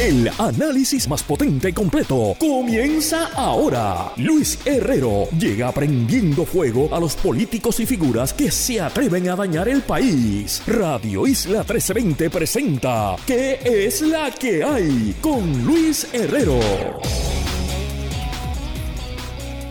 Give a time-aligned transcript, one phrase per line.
[0.00, 4.10] El análisis más potente y completo comienza ahora.
[4.16, 9.68] Luis Herrero llega prendiendo fuego a los políticos y figuras que se atreven a dañar
[9.68, 10.62] el país.
[10.66, 15.14] Radio Isla 1320 presenta ¿Qué es la que hay?
[15.20, 16.58] Con Luis Herrero.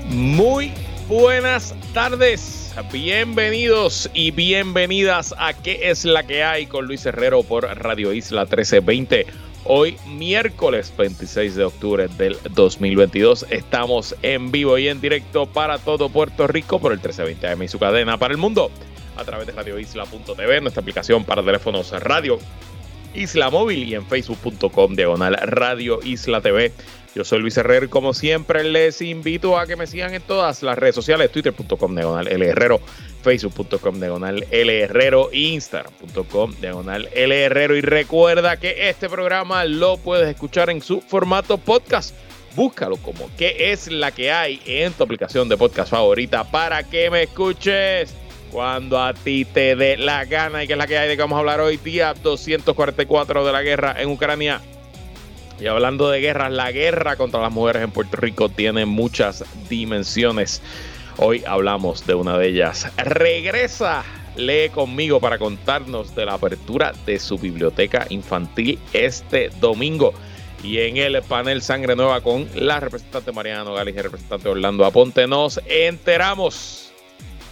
[0.09, 0.71] Muy
[1.07, 2.71] buenas tardes.
[2.93, 6.67] Bienvenidos y bienvenidas a ¿Qué es la que hay?
[6.67, 14.15] con Luis Herrero por Radio Isla 1320 Hoy miércoles 26 de octubre del 2022 estamos
[14.21, 17.77] en vivo y en directo para todo Puerto Rico por el 1320 AM y su
[17.77, 18.71] cadena para el mundo
[19.17, 22.39] a través de radioisla.tv, nuestra aplicación para teléfonos Radio
[23.13, 26.71] Isla Móvil y en facebook.com diagonal Radio Isla TV.
[27.15, 30.77] Yo soy Luis Herrero como siempre les invito a que me sigan en todas las
[30.77, 32.79] redes sociales, twitter.com diagonal Herrero,
[33.23, 40.29] facebook.com diagonal L Herrero, instagram.com diagonal L Herrero y recuerda que este programa lo puedes
[40.29, 42.15] escuchar en su formato podcast.
[42.55, 47.09] Búscalo como que es la que hay en tu aplicación de podcast favorita para que
[47.09, 48.13] me escuches
[48.51, 51.21] cuando a ti te dé la gana y que es la que hay de que
[51.21, 54.61] vamos a hablar hoy, día 244 de la guerra en Ucrania.
[55.59, 60.61] Y hablando de guerras, la guerra contra las mujeres en Puerto Rico tiene muchas dimensiones.
[61.17, 62.89] Hoy hablamos de una de ellas.
[62.95, 64.05] Regresa,
[64.37, 70.13] lee conmigo para contarnos de la apertura de su biblioteca infantil este domingo.
[70.63, 74.85] Y en el panel Sangre Nueva con la representante Mariana Nogales y el representante Orlando
[74.85, 76.91] Aponte nos enteramos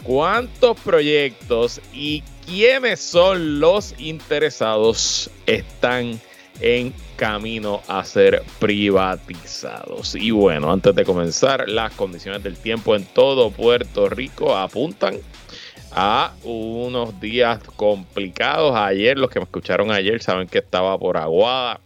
[0.03, 6.21] cuántos proyectos y quiénes son los interesados están
[6.59, 10.15] en camino a ser privatizados.
[10.15, 15.17] Y bueno, antes de comenzar, las condiciones del tiempo en todo Puerto Rico apuntan
[15.91, 18.75] a unos días complicados.
[18.75, 21.79] Ayer, los que me escucharon ayer saben que estaba por Aguada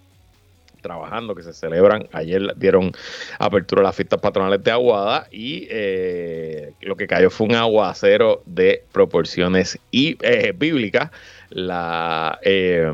[0.82, 2.08] trabajando, que se celebran.
[2.12, 2.92] Ayer dieron
[3.40, 8.42] apertura a las fiestas patronales de Aguada y eh, lo que cayó fue un aguacero
[8.46, 11.12] de proporciones eh, bíblicas.
[11.50, 12.92] La, eh,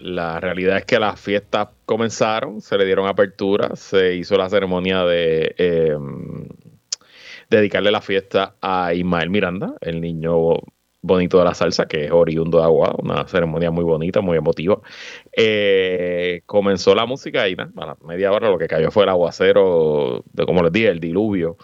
[0.00, 5.04] la realidad es que las fiestas comenzaron, se le dieron apertura, se hizo la ceremonia
[5.04, 6.48] de em,
[7.48, 10.54] dedicarle la fiesta a Ismael Miranda, el niño
[11.02, 14.80] bonito de la salsa, que es oriundo de agua, una ceremonia muy bonita, muy emotiva.
[15.32, 19.10] Eh, comenzó la música y nada, a la media hora lo que cayó fue el
[19.10, 21.56] aguacero, de como les dije, el diluvio.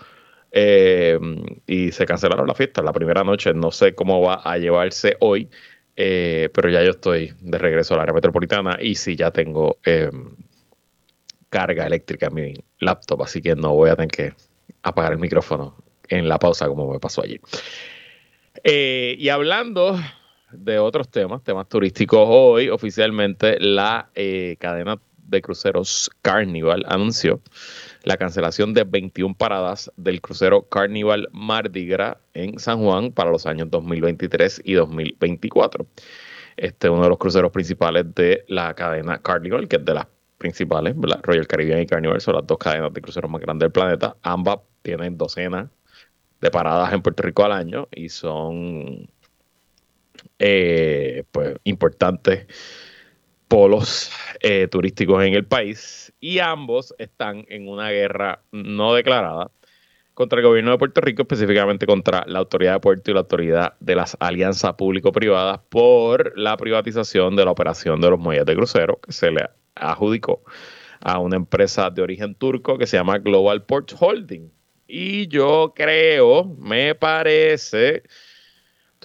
[0.52, 2.84] Em, y se cancelaron las fiestas.
[2.84, 5.50] La primera noche no sé cómo va a llevarse hoy.
[5.98, 10.36] Eh, pero ya yo estoy de regreso al área metropolitana y sí ya tengo em,
[11.48, 14.32] carga eléctrica en mi laptop, así que no voy a tener que
[14.82, 15.74] apagar el micrófono
[16.08, 17.40] en la pausa como me pasó allí.
[18.62, 19.98] Eh, y hablando
[20.52, 27.40] de otros temas, temas turísticos, hoy oficialmente la eh, cadena de cruceros Carnival anunció
[28.06, 33.46] la cancelación de 21 paradas del crucero Carnival Mardi Gras en San Juan para los
[33.46, 35.84] años 2023 y 2024.
[36.56, 40.06] Este es uno de los cruceros principales de la cadena Carnival, que es de las
[40.38, 44.16] principales, Royal Caribbean y Carnival son las dos cadenas de cruceros más grandes del planeta.
[44.22, 45.68] Ambas tienen docenas
[46.40, 49.10] de paradas en Puerto Rico al año y son
[50.38, 52.46] eh, pues importantes
[53.48, 59.50] polos eh, turísticos en el país y ambos están en una guerra no declarada
[60.14, 63.74] contra el gobierno de Puerto Rico, específicamente contra la autoridad de puerto y la autoridad
[63.80, 68.98] de las alianzas público-privadas por la privatización de la operación de los muelles de crucero
[69.00, 70.42] que se le adjudicó
[71.00, 74.50] a una empresa de origen turco que se llama Global Port Holding.
[74.88, 78.02] Y yo creo, me parece,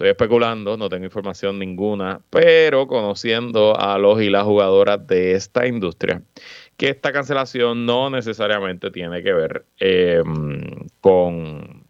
[0.02, 5.64] Estoy especulando, no tengo información ninguna, pero conociendo a los y las jugadoras de esta
[5.64, 6.20] industria,
[6.76, 11.84] que esta cancelación no necesariamente tiene que ver em, con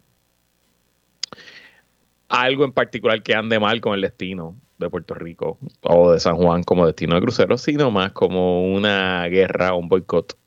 [2.29, 6.35] algo en particular que ande mal con el destino de Puerto Rico o de San
[6.35, 10.37] Juan como destino de cruceros, sino más como una guerra, un boicot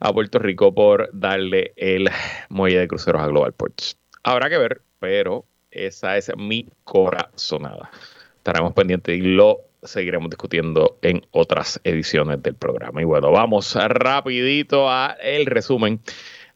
[0.00, 2.08] a Puerto Rico por darle el
[2.48, 3.98] muelle de cruceros a Global Ports.
[4.22, 7.90] Habrá que ver, pero esa es mi corazonada.
[8.36, 13.00] Estaremos pendientes y lo seguiremos discutiendo en otras ediciones del programa.
[13.00, 16.00] Y bueno, vamos rapidito a el resumen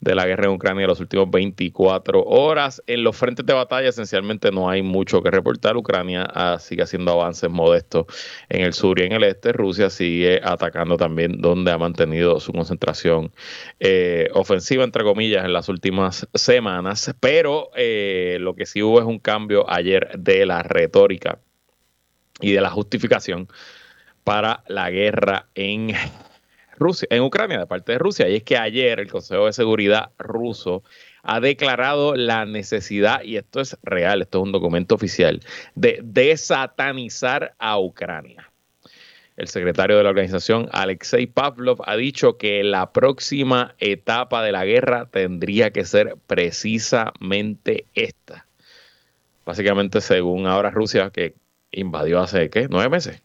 [0.02, 2.82] de la guerra en Ucrania en las últimas 24 horas.
[2.88, 5.76] En los frentes de batalla esencialmente no hay mucho que reportar.
[5.76, 8.06] Ucrania ah, sigue haciendo avances modestos
[8.48, 9.52] en el sur y en el este.
[9.52, 13.30] Rusia sigue atacando también donde ha mantenido su concentración
[13.78, 17.14] eh, ofensiva, entre comillas, en las últimas semanas.
[17.20, 21.38] Pero eh, lo que sí hubo es un cambio ayer de la retórica
[22.40, 23.46] y de la justificación
[24.24, 25.94] para la guerra en
[26.82, 28.28] Rusia, en Ucrania de parte de Rusia.
[28.28, 30.82] Y es que ayer el Consejo de Seguridad ruso
[31.22, 35.40] ha declarado la necesidad, y esto es real, esto es un documento oficial,
[35.74, 38.50] de desatanizar a Ucrania.
[39.36, 44.64] El secretario de la organización, Alexei Pavlov, ha dicho que la próxima etapa de la
[44.64, 48.46] guerra tendría que ser precisamente esta.
[49.46, 51.34] Básicamente, según ahora Rusia, que
[51.70, 52.68] invadió hace, ¿qué?
[52.68, 53.22] Nueve meses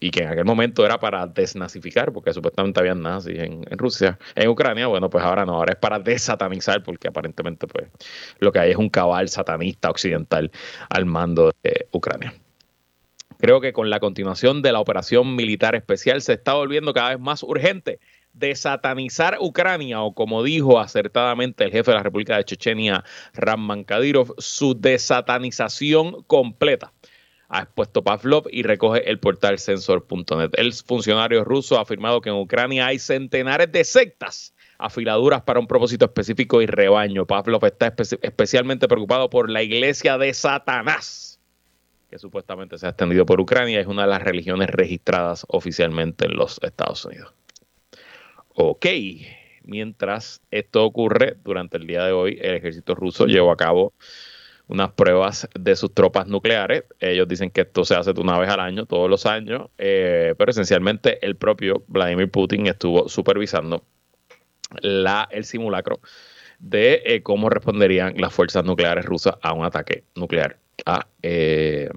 [0.00, 4.48] y que en aquel momento era para desnazificar, porque supuestamente habían nazis en, Rusia, en
[4.48, 7.88] Ucrania, bueno, pues ahora no, ahora es para desatanizar, porque aparentemente pues
[8.40, 10.50] lo que hay es un cabal satanista occidental
[10.90, 12.34] al mando de Ucrania.
[13.38, 17.20] Creo que con la continuación de la operación militar especial se está volviendo cada vez
[17.20, 18.00] más urgente
[18.32, 24.34] desatanizar Ucrania, o como dijo acertadamente el jefe de la República de Chechenia, Ramman Kadyrov,
[24.38, 26.92] su desatanización completa
[27.48, 30.50] ha expuesto Pavlov y recoge el portal sensor.net.
[30.54, 35.66] El funcionario ruso ha afirmado que en Ucrania hay centenares de sectas afiladuras para un
[35.66, 37.26] propósito específico y rebaño.
[37.26, 41.40] Pavlov está especialmente preocupado por la iglesia de Satanás,
[42.10, 46.36] que supuestamente se ha extendido por Ucrania, es una de las religiones registradas oficialmente en
[46.36, 47.32] los Estados Unidos.
[48.54, 48.86] Ok,
[49.64, 53.92] mientras esto ocurre, durante el día de hoy el ejército ruso llevó a cabo
[54.68, 56.84] unas pruebas de sus tropas nucleares.
[57.00, 60.50] Ellos dicen que esto se hace una vez al año, todos los años, eh, pero
[60.50, 63.84] esencialmente el propio Vladimir Putin estuvo supervisando
[64.80, 66.00] la, el simulacro
[66.58, 71.90] de eh, cómo responderían las fuerzas nucleares rusas a un ataque nuclear a eh,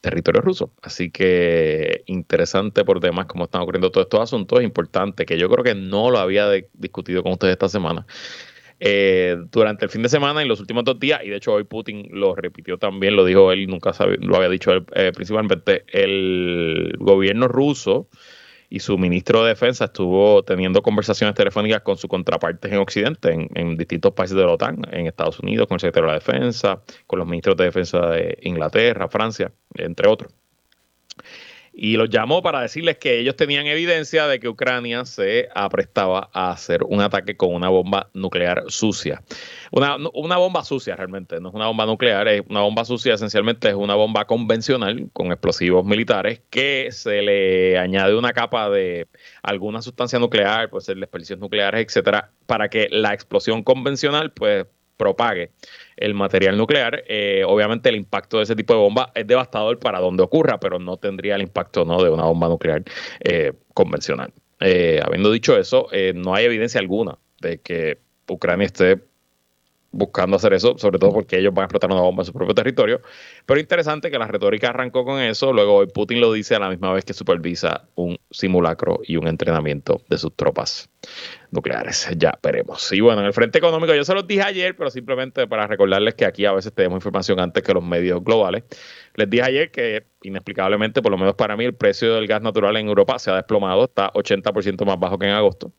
[0.00, 0.72] territorio ruso.
[0.82, 4.62] Así que interesante por demás cómo están ocurriendo todos estos asuntos.
[4.62, 8.06] Importante que yo creo que no lo había discutido con ustedes esta semana
[8.78, 11.64] eh, durante el fin de semana y los últimos dos días, y de hecho hoy
[11.64, 16.94] Putin lo repitió también, lo dijo él, nunca lo había dicho él, eh, principalmente, el
[16.98, 18.08] gobierno ruso
[18.68, 23.48] y su ministro de Defensa estuvo teniendo conversaciones telefónicas con sus contrapartes en Occidente, en,
[23.54, 26.82] en, distintos países de la OTAN, en Estados Unidos, con el secretario de la Defensa,
[27.06, 30.32] con los ministros de Defensa de Inglaterra, Francia, entre otros
[31.78, 36.50] y los llamó para decirles que ellos tenían evidencia de que Ucrania se aprestaba a
[36.50, 39.22] hacer un ataque con una bomba nuclear sucia.
[39.70, 43.68] Una, una, bomba sucia realmente, no es una bomba nuclear, es una bomba sucia, esencialmente
[43.68, 49.06] es una bomba convencional con explosivos militares que se le añade una capa de
[49.42, 54.64] alguna sustancia nuclear, puede ser desperdicios nucleares, etcétera, para que la explosión convencional pues
[54.96, 55.50] propague
[55.96, 57.04] el material nuclear.
[57.08, 60.78] Eh, obviamente el impacto de ese tipo de bomba es devastador para donde ocurra, pero
[60.78, 62.02] no tendría el impacto ¿no?
[62.02, 62.82] de una bomba nuclear
[63.20, 64.32] eh, convencional.
[64.60, 67.98] Eh, habiendo dicho eso, no hay evidencia alguna de que
[68.28, 69.02] Ucrania esté
[69.96, 72.54] buscando hacer eso, sobre todo porque ellos van a explotar una bomba en su propio
[72.54, 73.00] territorio.
[73.44, 76.68] Pero interesante que la retórica arrancó con eso, luego hoy Putin lo dice a la
[76.68, 80.88] misma vez que supervisa un simulacro y un entrenamiento de sus tropas
[81.50, 82.08] nucleares.
[82.16, 82.92] Ya veremos.
[82.92, 86.14] Y bueno, en el frente económico yo se los dije ayer, pero simplemente para recordarles
[86.14, 88.64] que aquí a veces tenemos información antes que los medios globales.
[89.14, 92.76] Les dije ayer que inexplicablemente, por lo menos para mí, el precio del gas natural
[92.76, 95.72] en Europa se ha desplomado, está 80% más bajo que en agosto.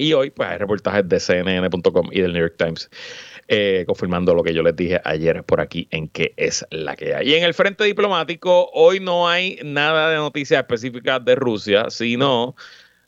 [0.00, 2.90] Y hoy, pues hay reportajes de CNN.com y del New York Times
[3.48, 7.14] eh, confirmando lo que yo les dije ayer por aquí en qué es la que
[7.14, 7.30] hay.
[7.30, 12.54] Y en el frente diplomático, hoy no hay nada de noticias específicas de Rusia, sino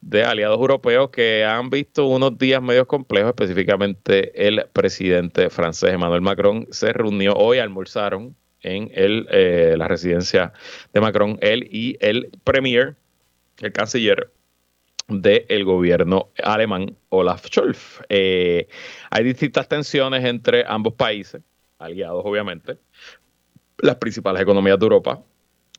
[0.00, 6.22] de aliados europeos que han visto unos días medios complejos, específicamente el presidente francés Emmanuel
[6.22, 10.52] Macron se reunió hoy, almorzaron en el, eh, la residencia
[10.92, 12.96] de Macron, él y el premier,
[13.60, 14.32] el canciller
[15.08, 18.00] del gobierno alemán Olaf Scholz.
[18.08, 18.68] Eh,
[19.10, 21.42] hay distintas tensiones entre ambos países,
[21.78, 22.78] aliados obviamente,
[23.78, 25.22] las principales economías de Europa,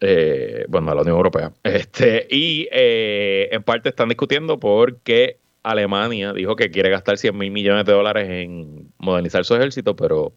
[0.01, 6.55] eh, bueno, la Unión Europea, este, y eh, en parte están discutiendo porque Alemania dijo
[6.55, 10.33] que quiere gastar 100 mil millones de dólares en modernizar su ejército, pero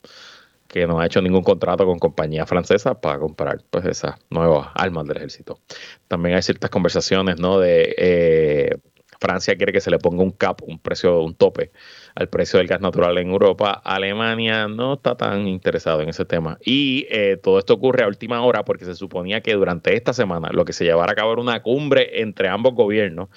[0.68, 5.06] que no ha hecho ningún contrato con compañías francesas para comprar pues esas nuevas armas
[5.06, 5.60] del ejército.
[6.08, 7.58] También hay ciertas conversaciones, ¿no?
[7.58, 8.76] De eh,
[9.20, 11.72] Francia quiere que se le ponga un cap, un precio, un tope
[12.14, 13.80] al precio del gas natural en Europa.
[13.84, 16.58] Alemania no está tan interesado en ese tema.
[16.64, 20.50] Y eh, todo esto ocurre a última hora porque se suponía que durante esta semana
[20.52, 23.28] lo que se llevara a cabo era una cumbre entre ambos gobiernos,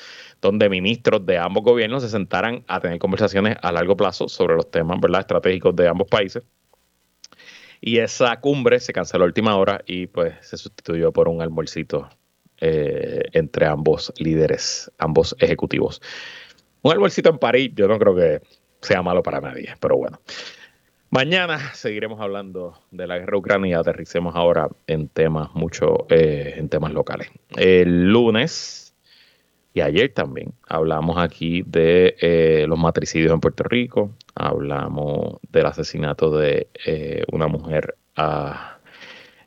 [0.42, 4.70] donde ministros de ambos gobiernos se sentaran a tener conversaciones a largo plazo sobre los
[4.70, 5.22] temas ¿verdad?
[5.22, 6.44] estratégicos de ambos países.
[7.82, 12.10] Y esa cumbre se canceló a última hora y pues se sustituyó por un almuercito
[12.60, 16.02] eh, entre ambos líderes, ambos ejecutivos.
[16.82, 18.42] Un almuercito en París, yo no creo que
[18.82, 20.20] sea malo para nadie, pero bueno.
[21.12, 26.94] Mañana seguiremos hablando de la guerra ucrania aterricemos ahora en temas mucho, eh, en temas
[26.94, 27.30] locales.
[27.56, 28.89] El lunes
[29.82, 36.68] Ayer también hablamos aquí de eh, los matricidios en Puerto Rico, hablamos del asesinato de
[36.86, 38.78] eh, una mujer ah,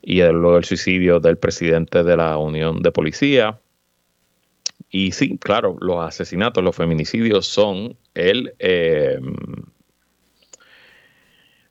[0.02, 3.58] y luego el suicidio del presidente de la Unión de Policía.
[4.90, 9.18] Y sí, claro, los asesinatos, los feminicidios son el, eh,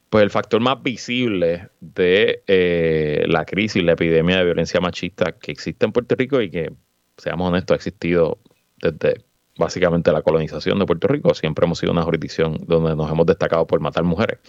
[0.09, 5.85] pues el factor más visible de la crisis, la epidemia de violencia machista que existe
[5.85, 6.71] en Puerto Rico y que
[7.17, 8.39] seamos honestos, ha existido
[8.81, 9.23] desde
[9.57, 11.33] básicamente la colonización de Puerto Rico.
[11.33, 14.39] Siempre hemos sido una jurisdicción donde nos hemos destacado por matar mujeres.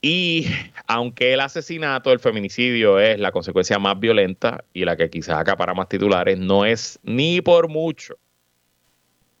[0.00, 0.46] Y
[0.86, 5.72] aunque el asesinato, el feminicidio es la consecuencia más violenta y la que quizás acapara
[5.72, 8.18] más titulares, no es ni por mucho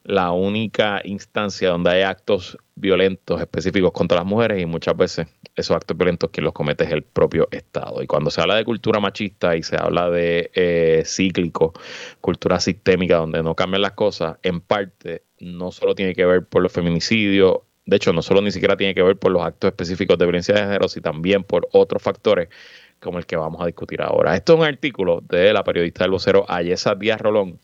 [0.04, 5.74] la única instancia donde hay actos violentos específicos contra las mujeres y muchas veces esos
[5.74, 8.02] actos violentos quien los comete es el propio Estado.
[8.02, 11.72] Y cuando se habla de cultura machista y se habla de eh, cíclico,
[12.20, 16.62] cultura sistémica donde no cambian las cosas, en parte no solo tiene que ver por
[16.62, 20.18] los feminicidios, de hecho no solo ni siquiera tiene que ver por los actos específicos
[20.18, 22.48] de violencia de género, sino también por otros factores
[23.00, 24.34] como el que vamos a discutir ahora.
[24.34, 27.58] Esto es un artículo de la periodista del vocero Ayesa Díaz Rolón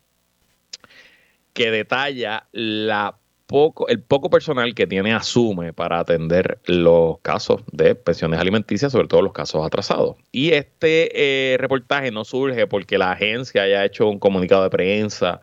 [1.52, 3.16] que detalla la
[3.50, 9.08] poco, el poco personal que tiene Asume para atender los casos de pensiones alimenticias, sobre
[9.08, 10.14] todo los casos atrasados.
[10.30, 11.10] Y este
[11.54, 15.40] eh, reportaje no surge porque la agencia haya hecho un comunicado de prensa,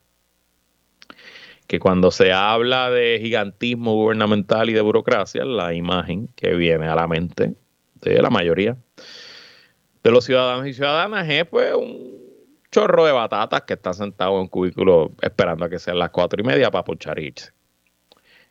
[1.67, 6.95] Que cuando se habla de gigantismo gubernamental y de burocracia, la imagen que viene a
[6.95, 7.55] la mente
[8.01, 8.77] de la mayoría
[10.03, 12.19] de los ciudadanos y ciudadanas es pues un
[12.71, 16.41] chorro de batatas que está sentado en un cubículo esperando a que sean las cuatro
[16.41, 17.51] y media para ponchar irse.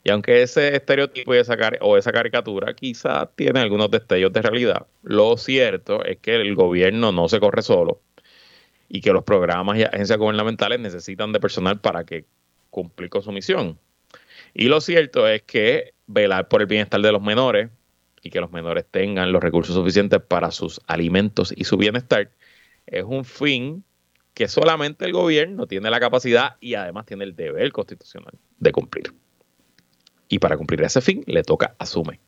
[0.04, 4.86] Y aunque ese estereotipo y esa o esa caricatura quizás tiene algunos destellos de realidad,
[5.02, 8.00] lo cierto es que el gobierno no se corre solo
[8.88, 12.24] y que los programas y agencias gubernamentales necesitan de personal para que
[12.70, 13.78] cumplir con su misión.
[14.54, 17.70] Y lo cierto es que velar por el bienestar de los menores
[18.22, 22.30] y que los menores tengan los recursos suficientes para sus alimentos y su bienestar
[22.86, 23.84] es un fin
[24.34, 29.12] que solamente el gobierno tiene la capacidad y además tiene el deber constitucional de cumplir.
[30.28, 32.20] Y para cumplir ese fin le toca asume.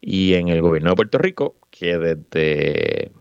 [0.00, 3.12] Y en el gobierno de Puerto Rico, que desde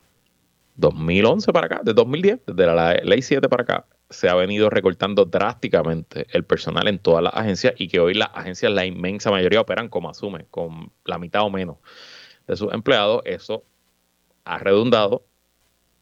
[0.76, 5.26] 2011 para acá, de 2010, desde la ley 7 para acá, se ha venido recortando
[5.26, 9.62] drásticamente el personal en todas las agencias y que hoy las agencias, la inmensa mayoría,
[9.62, 11.78] operan como asume, con la mitad o menos
[12.48, 13.22] de sus empleados.
[13.26, 13.64] Eso
[14.44, 15.26] ha redundado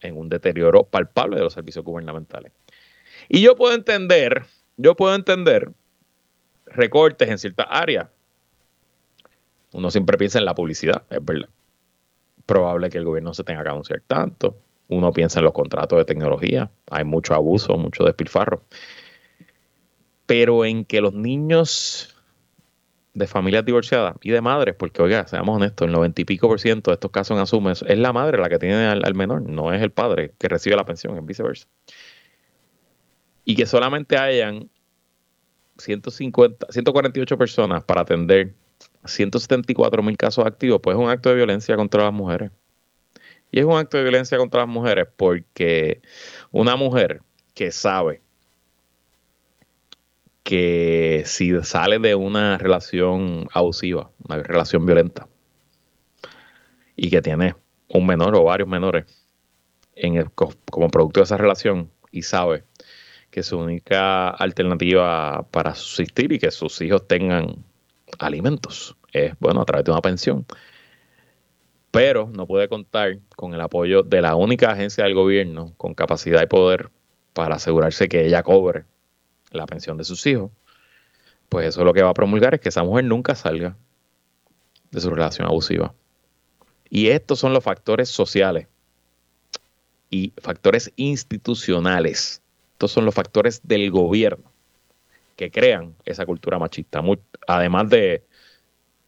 [0.01, 2.51] en un deterioro palpable de los servicios gubernamentales.
[3.27, 4.45] Y yo puedo entender,
[4.77, 5.71] yo puedo entender
[6.65, 8.07] recortes en ciertas áreas.
[9.71, 11.49] Uno siempre piensa en la publicidad, es verdad
[12.49, 14.57] probable que el gobierno se tenga que anunciar tanto.
[14.87, 18.63] Uno piensa en los contratos de tecnología, hay mucho abuso, mucho despilfarro.
[20.25, 22.15] Pero en que los niños
[23.13, 26.59] de familias divorciadas y de madres, porque oiga, seamos honestos, el noventa y pico por
[26.59, 29.71] ciento de estos casos en asume es la madre la que tiene al, menor, no
[29.71, 31.67] es el padre que recibe la pensión, es viceversa.
[33.45, 34.69] Y que solamente hayan
[35.77, 38.55] 150, 148 personas para atender
[39.05, 42.51] 174 mil casos activos, pues es un acto de violencia contra las mujeres.
[43.51, 46.01] Y es un acto de violencia contra las mujeres porque
[46.51, 47.21] una mujer
[47.53, 48.21] que sabe
[50.43, 55.27] que si sale de una relación abusiva, una relación violenta,
[56.95, 57.55] y que tiene
[57.87, 59.05] un menor o varios menores
[59.95, 62.63] en como producto de esa relación y sabe
[63.31, 67.63] que su única alternativa para subsistir y que sus hijos tengan
[68.19, 70.45] alimentos es, bueno, a través de una pensión.
[71.91, 76.41] Pero no puede contar con el apoyo de la única agencia del gobierno con capacidad
[76.43, 76.91] y poder
[77.33, 78.85] para asegurarse que ella cobre
[79.51, 80.51] la pensión de sus hijos.
[81.47, 83.75] Pues eso lo que va a promulgar es que esa mujer nunca salga
[84.91, 85.93] de su relación abusiva.
[86.91, 88.67] Y estos son los factores sociales
[90.11, 92.43] y factores institucionales.
[92.73, 94.48] Estos son los factores del gobierno
[95.39, 97.01] que crean esa cultura machista.
[97.47, 98.25] además de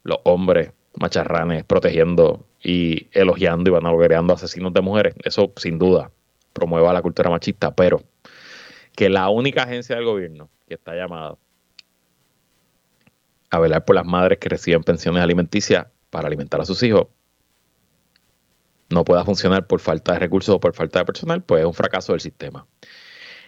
[0.03, 5.13] los hombres macharranes protegiendo y elogiando y vanagloriando asesinos de mujeres.
[5.25, 6.09] Eso sin duda
[6.53, 8.01] promueva la cultura machista, pero
[8.95, 11.35] que la única agencia del gobierno que está llamada
[13.49, 17.07] a velar por las madres que reciben pensiones alimenticias para alimentar a sus hijos
[18.87, 21.73] no pueda funcionar por falta de recursos o por falta de personal, pues es un
[21.73, 22.65] fracaso del sistema.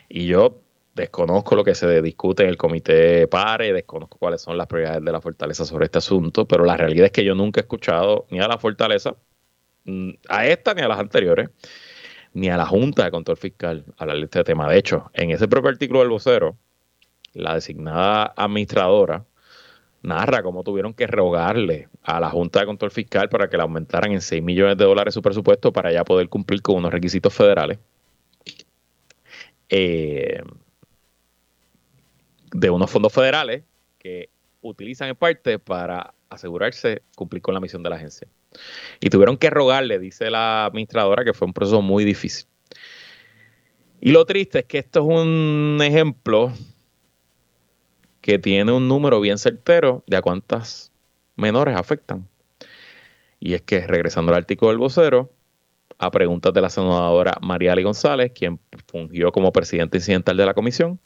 [0.10, 0.63] Y yo
[0.94, 5.12] desconozco lo que se discute en el comité PARE, desconozco cuáles son las prioridades de
[5.12, 8.40] la Fortaleza sobre este asunto, pero la realidad es que yo nunca he escuchado ni
[8.40, 9.16] a la Fortaleza,
[9.86, 11.50] mm, a esta ni a las anteriores,
[12.34, 14.70] ni a la Junta de Control Fiscal hablar de este tema.
[14.70, 16.58] De hecho, en ese propio artículo del vocero,
[17.34, 19.26] la designada administradora
[20.04, 24.12] narra cómo tuvieron que rogarle a la Junta de Control Fiscal para que le aumentaran
[24.12, 27.80] en 6 millones de dólares su presupuesto para ya poder cumplir con unos requisitos federales.
[29.70, 30.44] Eh,
[32.54, 33.64] de unos fondos federales
[34.00, 34.30] que
[34.62, 38.28] utilizan en parte para asegurarse cumplir con la misión de la agencia.
[39.00, 42.48] Y tuvieron que rogarle, dice la administradora, que fue un proceso muy difícil.
[44.00, 46.52] Y lo triste es que esto es un ejemplo
[48.22, 50.92] que tiene un número bien certero de a cuántas
[51.36, 52.28] menores afectan.
[53.40, 55.32] Y es que, regresando al artículo del vocero,
[55.98, 61.00] a preguntas de la senadora Mariali González, quien fungió como presidente incidental de la comisión,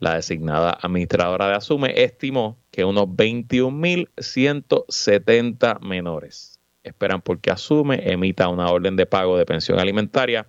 [0.00, 8.70] la designada administradora de Asume estimó que unos 21.170 menores esperan porque Asume emita una
[8.70, 10.48] orden de pago de pensión alimentaria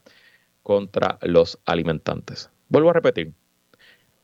[0.63, 2.49] contra los alimentantes.
[2.69, 3.33] Vuelvo a repetir,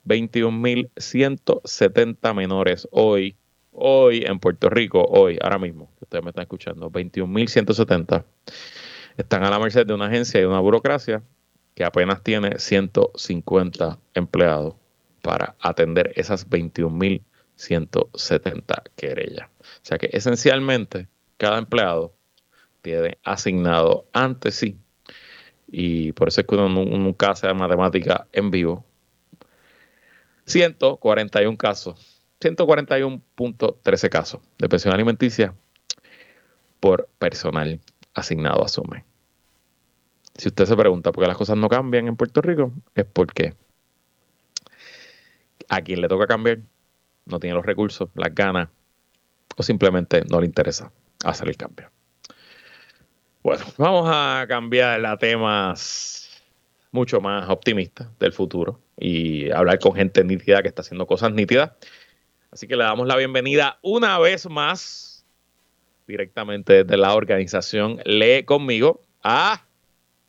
[0.06, 3.36] 21.170 menores hoy,
[3.74, 8.24] hoy en Puerto Rico, hoy, ahora mismo, ustedes me están escuchando, 21.170
[9.18, 11.22] están a la merced de una agencia y de una burocracia
[11.76, 14.76] que apenas tiene 150 empleados
[15.28, 19.50] para atender esas 21.170 querellas.
[19.60, 22.14] O sea que esencialmente cada empleado
[22.82, 24.78] tiene asignado ante sí,
[25.68, 28.86] y por eso es que uno nunca hace matemática en vivo,
[30.46, 35.54] 141 casos, 141.13 casos de pensión alimenticia
[36.80, 37.82] por personal
[38.14, 39.04] asignado a.
[40.36, 43.56] Si usted se pregunta por qué las cosas no cambian en Puerto Rico, es porque
[45.70, 46.60] a quien le toca cambiar
[47.26, 48.70] no tiene los recursos, las ganas
[49.56, 50.92] o simplemente no le interesa
[51.24, 51.90] hacer el cambio.
[53.44, 56.30] Bueno, vamos a cambiar a temas
[56.92, 61.72] mucho más optimistas del futuro y hablar con gente nítida que está haciendo cosas nítidas.
[62.52, 65.26] Así que le damos la bienvenida una vez más
[66.08, 69.66] directamente desde la organización Lee conmigo a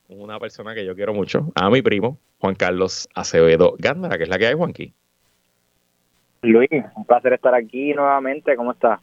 [0.08, 4.28] una persona que yo quiero mucho, a mi primo, Juan Carlos Acevedo Gándara, que es
[4.28, 4.94] la que hay, Juanqui.
[6.42, 8.56] Luis, un placer estar aquí nuevamente.
[8.56, 9.00] ¿Cómo estás?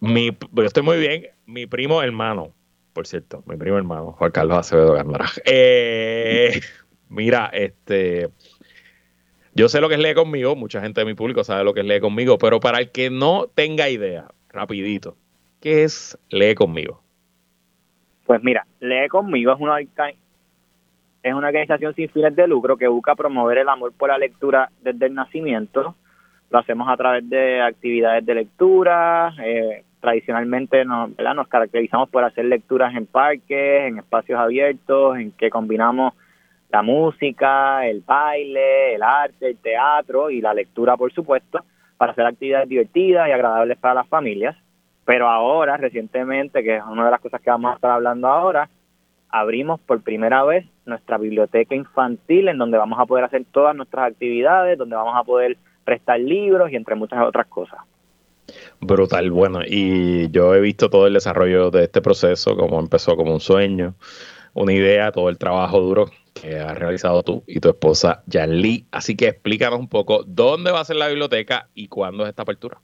[0.00, 1.26] Mi, yo estoy muy bien.
[1.46, 2.52] Mi primo hermano,
[2.92, 5.26] por cierto, mi primo hermano, Juan Carlos Acevedo Gándara.
[5.44, 6.60] Eh,
[7.08, 8.28] mira, este,
[9.54, 11.80] yo sé lo que es Lee conmigo, mucha gente de mi público sabe lo que
[11.80, 15.16] es Lee conmigo, pero para el que no tenga idea, rapidito,
[15.60, 17.02] ¿qué es Lee conmigo?
[18.24, 23.14] Pues mira, Lee conmigo es una, es una organización sin fines de lucro que busca
[23.14, 25.94] promover el amor por la lectura desde el nacimiento.
[26.52, 29.32] Lo hacemos a través de actividades de lectura.
[29.42, 35.48] Eh, tradicionalmente nos, nos caracterizamos por hacer lecturas en parques, en espacios abiertos, en que
[35.48, 36.12] combinamos
[36.68, 41.64] la música, el baile, el arte, el teatro y la lectura, por supuesto,
[41.96, 44.54] para hacer actividades divertidas y agradables para las familias.
[45.06, 48.68] Pero ahora, recientemente, que es una de las cosas que vamos a estar hablando ahora,
[49.30, 54.10] abrimos por primera vez nuestra biblioteca infantil en donde vamos a poder hacer todas nuestras
[54.10, 57.80] actividades, donde vamos a poder prestar libros y entre muchas otras cosas.
[58.80, 63.32] Brutal, bueno, y yo he visto todo el desarrollo de este proceso, como empezó como
[63.32, 63.94] un sueño,
[64.54, 68.86] una idea, todo el trabajo duro que has realizado tú y tu esposa Yanli.
[68.90, 72.42] Así que explícanos un poco dónde va a ser la biblioteca y cuándo es esta
[72.42, 72.78] apertura.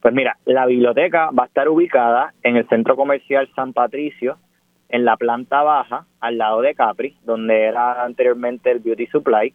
[0.00, 4.36] Pues mira, la biblioteca va a estar ubicada en el Centro Comercial San Patricio,
[4.90, 9.54] en la planta baja, al lado de Capri, donde era anteriormente el Beauty Supply.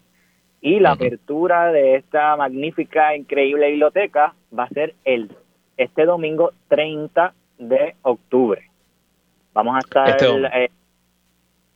[0.62, 5.32] Y la apertura de esta magnífica, increíble biblioteca va a ser el
[5.78, 8.70] este domingo 30 de octubre.
[9.54, 10.26] Vamos a estar este,
[10.66, 10.72] eh,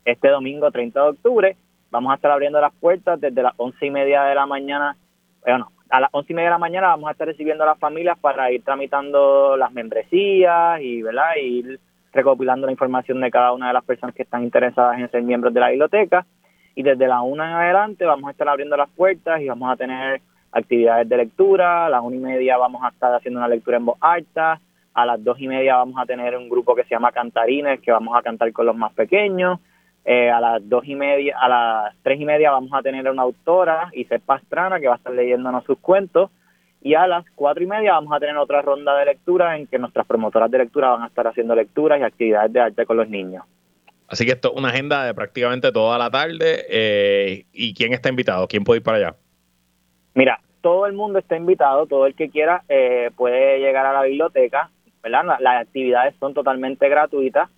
[0.04, 1.58] este, domingo 30 de octubre,
[1.90, 4.98] vamos a estar abriendo las puertas desde las once y media de la mañana,
[5.46, 7.80] bueno, a las once y media de la mañana vamos a estar recibiendo a las
[7.80, 11.36] familias para ir tramitando las membresías y, ¿verdad?
[11.42, 11.80] ir
[12.12, 15.54] recopilando la información de cada una de las personas que están interesadas en ser miembros
[15.54, 16.26] de la biblioteca.
[16.76, 19.76] Y desde la una en adelante vamos a estar abriendo las puertas y vamos a
[19.76, 21.86] tener actividades de lectura.
[21.86, 24.60] A las una y media vamos a estar haciendo una lectura en voz alta.
[24.94, 27.92] A las dos y media vamos a tener un grupo que se llama Cantarines, que
[27.92, 29.60] vamos a cantar con los más pequeños.
[30.06, 33.22] Eh, a las dos y media, a las tres y media vamos a tener una
[33.22, 36.30] autora, Isel Pastrana, que va a estar leyéndonos sus cuentos.
[36.82, 39.80] Y a las cuatro y media vamos a tener otra ronda de lectura en que
[39.80, 43.08] nuestras promotoras de lectura van a estar haciendo lecturas y actividades de arte con los
[43.08, 43.46] niños.
[44.14, 46.66] Así que esto es una agenda de prácticamente toda la tarde.
[46.70, 48.48] Eh, ¿Y quién está invitado?
[48.48, 49.16] ¿Quién puede ir para allá?
[50.14, 54.04] Mira, todo el mundo está invitado, todo el que quiera eh, puede llegar a la
[54.04, 54.70] biblioteca,
[55.02, 55.40] ¿verdad?
[55.40, 57.50] Las actividades son totalmente gratuitas,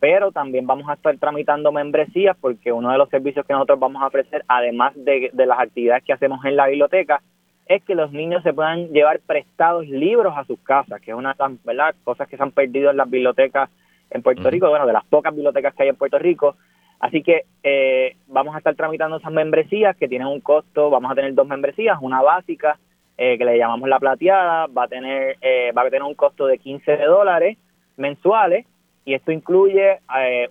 [0.00, 4.02] pero también vamos a estar tramitando membresías porque uno de los servicios que nosotros vamos
[4.02, 7.22] a ofrecer, además de, de las actividades que hacemos en la biblioteca,
[7.64, 11.34] es que los niños se puedan llevar prestados libros a sus casas, que es una
[11.64, 13.70] de las cosas que se han perdido en las bibliotecas
[14.12, 16.56] en Puerto Rico, bueno, de las pocas bibliotecas que hay en Puerto Rico.
[17.00, 21.14] Así que eh, vamos a estar tramitando esas membresías que tienen un costo, vamos a
[21.16, 22.78] tener dos membresías, una básica
[23.18, 26.46] eh, que le llamamos la plateada, va a tener eh, va a tener un costo
[26.46, 27.58] de 15 dólares
[27.96, 28.66] mensuales
[29.04, 29.98] y esto incluye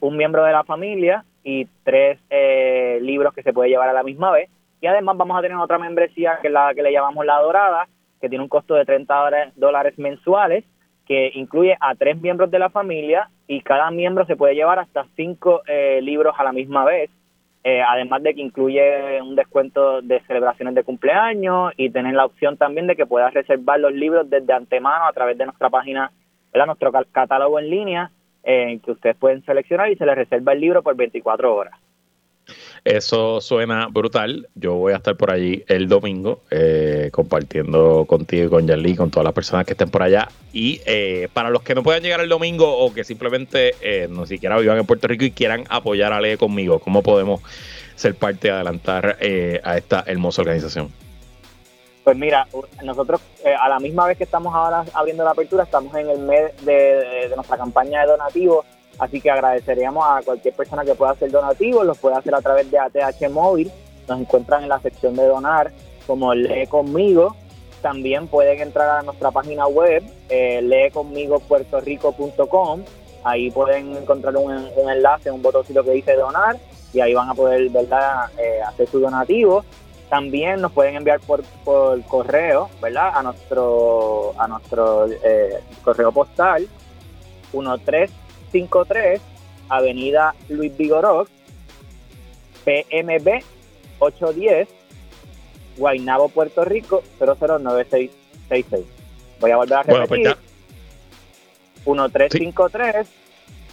[0.01, 2.19] un miembro de la familia y tres
[3.01, 4.49] libros que se puede llevar a la misma vez
[4.81, 7.87] y además vamos a tener otra membresía que es la que le llamamos la dorada,
[8.19, 10.65] que tiene un costo de 30 dólares mensuales,
[11.11, 15.05] que incluye a tres miembros de la familia y cada miembro se puede llevar hasta
[15.17, 17.09] cinco eh, libros a la misma vez.
[17.65, 22.55] Eh, además de que incluye un descuento de celebraciones de cumpleaños y tener la opción
[22.55, 26.13] también de que puedas reservar los libros desde antemano a través de nuestra página,
[26.53, 26.67] ¿verdad?
[26.67, 28.11] nuestro catálogo en línea,
[28.45, 31.73] eh, que ustedes pueden seleccionar y se les reserva el libro por 24 horas.
[32.83, 34.49] Eso suena brutal.
[34.55, 39.23] Yo voy a estar por allí el domingo eh, compartiendo contigo con Yarly, con todas
[39.23, 40.29] las personas que estén por allá.
[40.51, 44.25] Y eh, para los que no puedan llegar el domingo o que simplemente eh, no
[44.25, 47.41] siquiera vivan en Puerto Rico y quieran apoyar a Lee conmigo, ¿cómo podemos
[47.95, 49.17] ser parte de adelantar
[49.63, 50.91] a esta hermosa organización?
[52.03, 52.47] Pues mira,
[52.83, 53.21] nosotros
[53.59, 57.27] a la misma vez que estamos ahora abriendo la apertura, estamos en el mes de,
[57.29, 58.65] de nuestra campaña de donativos
[59.01, 62.69] Así que agradeceríamos a cualquier persona que pueda hacer donativos, los puede hacer a través
[62.69, 63.71] de ATH Móvil.
[64.07, 65.71] Nos encuentran en la sección de donar
[66.05, 67.35] como Lee Conmigo.
[67.81, 72.83] También pueden entrar a nuestra página web, eh, leeconmigopuertorico.com.
[73.23, 76.59] Ahí pueden encontrar un, enlace, un botoncito que dice donar
[76.93, 78.29] y ahí van a poder ¿verdad?
[78.37, 79.65] Eh, hacer su donativo.
[80.11, 83.13] También nos pueden enviar por, por correo, ¿verdad?
[83.15, 86.69] A nuestro, a nuestro eh, correo postal
[87.51, 88.13] 13
[88.51, 89.21] 53,
[89.69, 91.27] Avenida Luis Vigoró,
[92.65, 93.43] PMB
[93.99, 94.67] 810,
[95.77, 98.85] Guaynabo, Puerto Rico 00966.
[99.39, 100.37] Voy a volver a repetir.
[101.85, 103.07] 1353, pues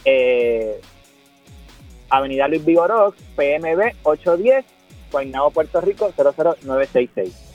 [0.05, 0.81] eh,
[2.09, 4.65] Avenida Luis Vigoró, PMB 810,
[5.11, 7.48] Guaynabo, Puerto Rico 00966.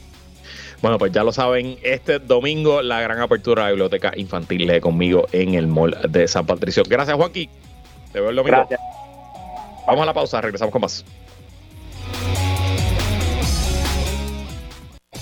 [0.85, 4.81] Bueno, pues ya lo saben, este domingo la gran apertura de la biblioteca infantil lee
[4.81, 6.83] conmigo en el mall de San Patricio.
[6.87, 7.49] Gracias, Joaquín.
[8.13, 8.59] Te veo el domingo.
[8.59, 8.81] Gracias.
[9.87, 11.03] Vamos a la pausa, regresamos con más.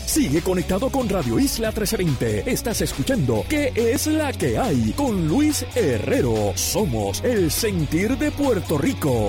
[0.04, 2.50] Sigue conectado con Radio Isla 1320.
[2.50, 4.92] Estás escuchando ¿Qué es la que hay?
[4.96, 6.54] Con Luis Herrero.
[6.56, 9.28] Somos el sentir de Puerto Rico.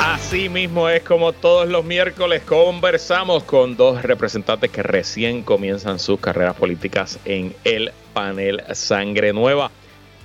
[0.00, 6.20] Así mismo es como todos los miércoles conversamos con dos representantes que recién comienzan sus
[6.20, 9.72] carreras políticas en el panel Sangre Nueva.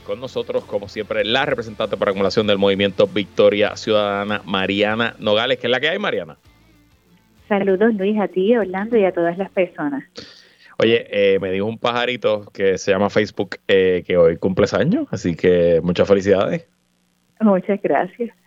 [0.05, 5.57] Con nosotros, como siempre, la representante por acumulación del movimiento Victoria Ciudadana, Mariana Nogales.
[5.57, 6.37] ¿Qué es la que hay, Mariana?
[7.49, 10.03] Saludos, Luis, a ti, Orlando y a todas las personas.
[10.77, 15.07] Oye, eh, me dijo un pajarito que se llama Facebook eh, que hoy cumples años,
[15.09, 16.67] así que muchas felicidades.
[17.39, 18.42] Muchas gracias.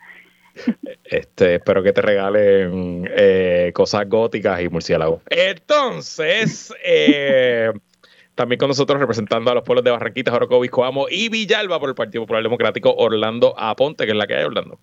[1.05, 5.23] Este, espero que te regalen eh, cosas góticas y murciélagos.
[5.31, 7.73] Entonces, eh,
[8.35, 11.95] también con nosotros representando a los pueblos de Barranquitas, Orocovis, Coamo y Villalba por el
[11.95, 14.79] Partido Popular Democrático, Orlando Aponte, que es la que hay, Orlando.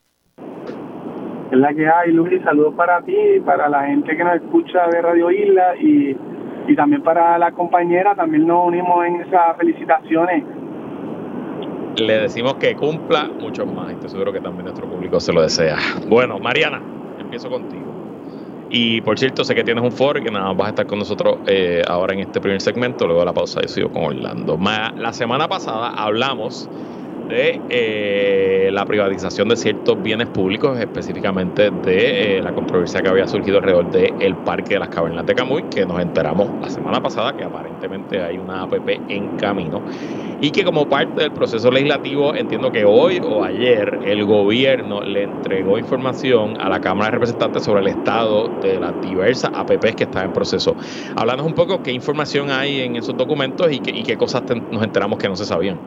[1.52, 2.42] Es la que hay, Luis.
[2.44, 6.18] Saludos para ti, para la gente que nos escucha de Radio Isla y,
[6.68, 8.16] y también para la compañera.
[8.16, 10.44] También nos unimos en esas felicitaciones
[11.96, 13.92] le decimos que cumpla mucho más.
[13.92, 15.78] Y estoy seguro que también nuestro público se lo desea.
[16.08, 16.84] Bueno, Mariana,
[17.18, 17.96] empiezo contigo.
[18.70, 20.86] Y por cierto, sé que tienes un foro y que nada más vas a estar
[20.86, 23.06] con nosotros eh, ahora en este primer segmento.
[23.06, 24.58] Luego de la pausa, yo sigo con Orlando.
[24.96, 26.70] la semana pasada hablamos
[27.34, 33.28] de eh, la privatización de ciertos bienes públicos, específicamente de eh, la controversia que había
[33.28, 37.34] surgido alrededor del Parque de las Cavernas de Camuy, que nos enteramos la semana pasada
[37.34, 39.84] que aparentemente hay una APP en camino
[40.38, 45.24] y que como parte del proceso legislativo, entiendo que hoy o ayer el gobierno le
[45.24, 50.04] entregó información a la Cámara de Representantes sobre el estado de las diversas APPs que
[50.04, 50.76] están en proceso.
[51.16, 55.18] Hablando un poco qué información hay en esos documentos y y qué cosas nos enteramos
[55.18, 55.82] que no se sabían.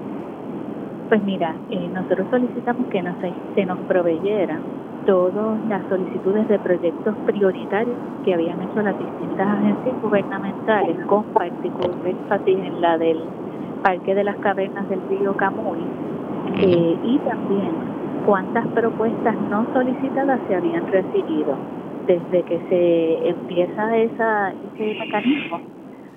[1.08, 3.16] Pues mira, eh, nosotros solicitamos que nos,
[3.54, 4.60] se nos proveyeran
[5.04, 12.08] todas las solicitudes de proyectos prioritarios que habían hecho las distintas agencias gubernamentales, con particular
[12.08, 13.22] énfasis en la del
[13.82, 15.78] Parque de las Cavernas del Río Camuy,
[16.60, 17.70] eh, y también
[18.26, 21.56] cuántas propuestas no solicitadas se habían recibido
[22.08, 25.60] desde que se empieza esa, ese mecanismo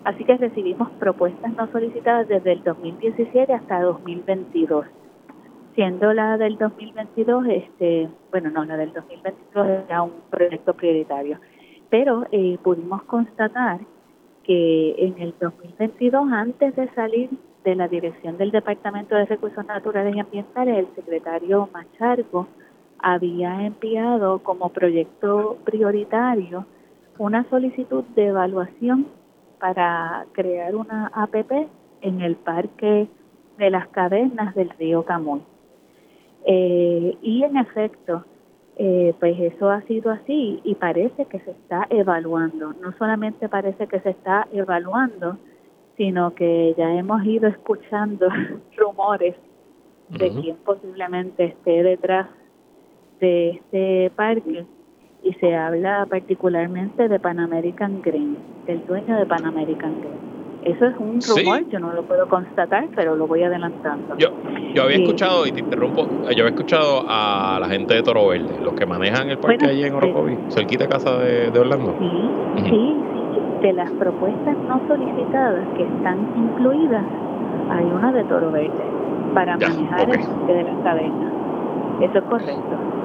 [0.03, 4.85] Así que recibimos propuestas no solicitadas desde el 2017 hasta 2022.
[5.75, 11.39] Siendo la del 2022, este, bueno, no, la del 2022 era un proyecto prioritario.
[11.89, 13.79] Pero eh, pudimos constatar
[14.43, 17.29] que en el 2022, antes de salir
[17.63, 22.47] de la dirección del Departamento de Recursos Naturales y Ambientales, el secretario Machargo
[22.99, 26.65] había enviado como proyecto prioritario
[27.17, 29.07] una solicitud de evaluación
[29.59, 31.51] para crear una APP
[32.01, 33.07] en el Parque
[33.57, 35.41] de las Cavernas del Río Camuy.
[36.45, 38.23] Eh, y en efecto,
[38.77, 42.73] eh, pues eso ha sido así y parece que se está evaluando.
[42.81, 45.37] No solamente parece que se está evaluando,
[45.97, 48.29] sino que ya hemos ido escuchando
[48.77, 49.35] rumores
[50.07, 52.27] de quién posiblemente esté detrás
[53.19, 54.65] de este parque
[55.21, 60.39] y se habla particularmente de Pan American Green, del dueño de Pan American Green.
[60.63, 64.17] Eso es un rumor, yo no lo puedo constatar, pero lo voy adelantando.
[64.17, 64.29] Yo,
[64.73, 68.59] yo había escuchado, y te interrumpo, yo había escuchado a la gente de Toro Verde,
[68.61, 71.95] los que manejan el parque allí en Orocovi, cerquita de casa de, Orlando.
[71.99, 72.09] Sí,
[72.57, 77.05] sí, sí, de las propuestas no solicitadas que están incluidas,
[77.69, 78.83] hay una de Toro Verde
[79.33, 81.33] para manejar el parque de las cadenas.
[82.01, 82.98] Eso es correcto.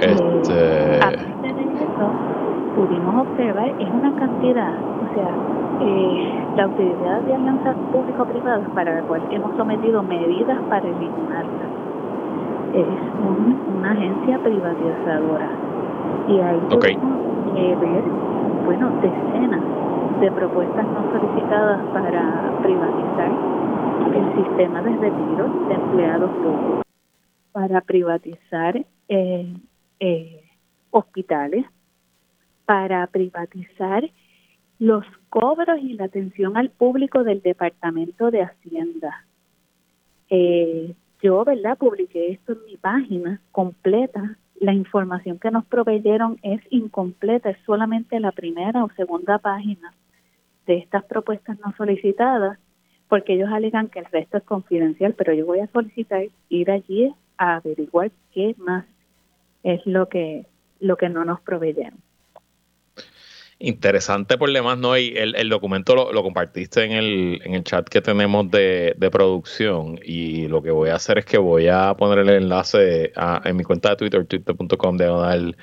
[0.00, 0.52] Este...
[0.52, 2.10] de eso,
[2.74, 5.30] pudimos observar, es una cantidad, o sea,
[5.80, 11.66] eh, la utilidad de alianzas público-privadas para la cual hemos sometido medidas para eliminarla.
[12.74, 12.86] Es
[13.76, 15.50] una agencia privatizadora.
[16.28, 16.96] Y ahí okay.
[17.54, 18.02] que ver,
[18.64, 19.62] bueno, decenas
[20.20, 23.30] de propuestas no solicitadas para privatizar
[24.14, 26.84] el sistema de retiro de empleados públicos,
[27.52, 29.54] para privatizar eh,
[30.00, 30.42] eh,
[30.90, 31.64] hospitales,
[32.64, 34.08] para privatizar
[34.78, 39.26] los cobros y la atención al público del Departamento de Hacienda.
[40.30, 44.36] Eh, yo, ¿verdad?, publiqué esto en mi página completa.
[44.58, 49.92] La información que nos proveyeron es incompleta, es solamente la primera o segunda página
[50.66, 52.58] de estas propuestas no solicitadas,
[53.08, 57.12] porque ellos alegan que el resto es confidencial, pero yo voy a solicitar ir allí
[57.36, 58.86] a averiguar qué más
[59.62, 60.46] es lo que,
[60.80, 61.98] lo que no nos proveyeron.
[63.62, 64.96] Interesante por demás, ¿no?
[64.96, 70.00] Y el, el documento lo, compartiste en el, en el chat que tenemos de, producción.
[70.02, 73.12] Y lo que voy a hacer es que voy a poner el enlace
[73.44, 75.54] en mi cuenta de Twitter, twitter.com de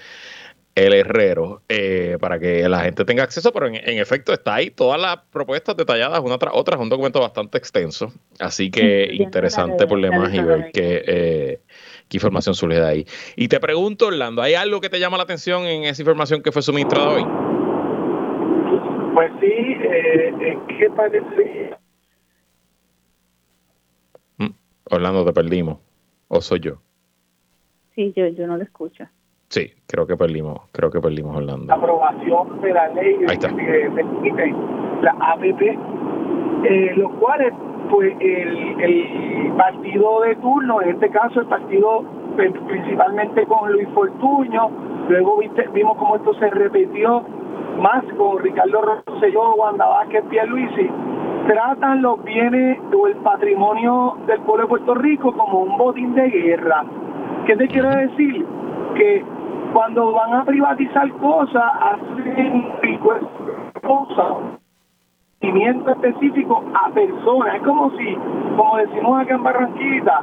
[0.75, 5.01] el herrero, eh, para que la gente tenga acceso, pero en, efecto está ahí todas
[5.01, 9.99] las propuestas detalladas una tras otra, es un documento bastante extenso, así que interesante por
[9.99, 10.71] demás y ver.
[10.71, 11.03] que...
[11.07, 11.59] Eh,
[12.09, 13.05] qué información surge de ahí.
[13.35, 16.51] Y te pregunto, Orlando, ¿hay algo que te llama la atención en esa información que
[16.51, 17.23] fue suministrada hoy?
[19.13, 21.75] Pues sí, eh, eh ¿qué parece?
[24.37, 24.53] Mm,
[24.91, 25.79] Orlando, te perdimos.
[26.27, 26.81] ¿O soy yo?
[27.95, 29.05] Sí, yo, yo no lo escucho.
[29.49, 31.67] Sí, creo que perdimos, creo que perdimos Orlando.
[31.67, 34.53] La aprobación de la ley que
[35.01, 35.61] la APP,
[36.65, 37.53] eh, los cuales
[37.89, 42.03] pues el, el partido de turno, en este caso el partido
[42.35, 44.69] principalmente con Luis Fortuño,
[45.09, 47.23] luego viste, vimos cómo esto se repitió
[47.79, 50.89] más con Ricardo Rosselló, Wanda Vázquez, Pierluisi,
[51.47, 56.29] tratan los bienes o el patrimonio del pueblo de Puerto Rico como un botín de
[56.29, 56.83] guerra.
[57.45, 58.45] ¿Qué te quiero decir?
[58.95, 59.23] Que
[59.73, 62.71] cuando van a privatizar cosas, hacen
[63.81, 64.57] cosas
[65.55, 67.55] específico a personas.
[67.55, 68.15] Es como si,
[68.55, 70.21] como decimos acá en Barranquita,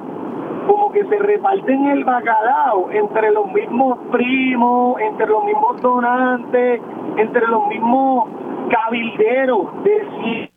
[0.66, 6.80] como que se reparten el bacalao entre los mismos primos, entre los mismos donantes,
[7.16, 8.28] entre los mismos
[8.70, 10.50] cabilderos de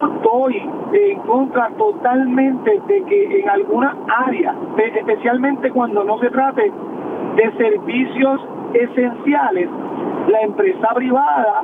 [0.00, 3.94] estoy en contra totalmente de que en algunas
[4.26, 6.72] áreas, especialmente cuando no se trate
[7.36, 8.40] de servicios
[8.74, 9.68] esenciales,
[10.28, 11.62] la empresa privada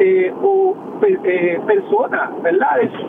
[0.00, 2.76] eh, o eh, persona, ¿verdad?
[2.80, 3.06] De su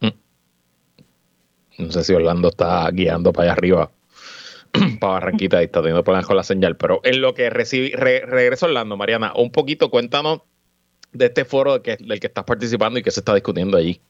[0.00, 1.84] mm.
[1.84, 3.90] No sé si Orlando está guiando para allá arriba,
[5.00, 6.76] para Barranquita, y está teniendo problemas con la señal.
[6.76, 10.42] Pero en lo que recibí, regreso Orlando, Mariana, un poquito cuéntanos
[11.12, 14.00] de este foro que, del que estás participando y que se está discutiendo allí.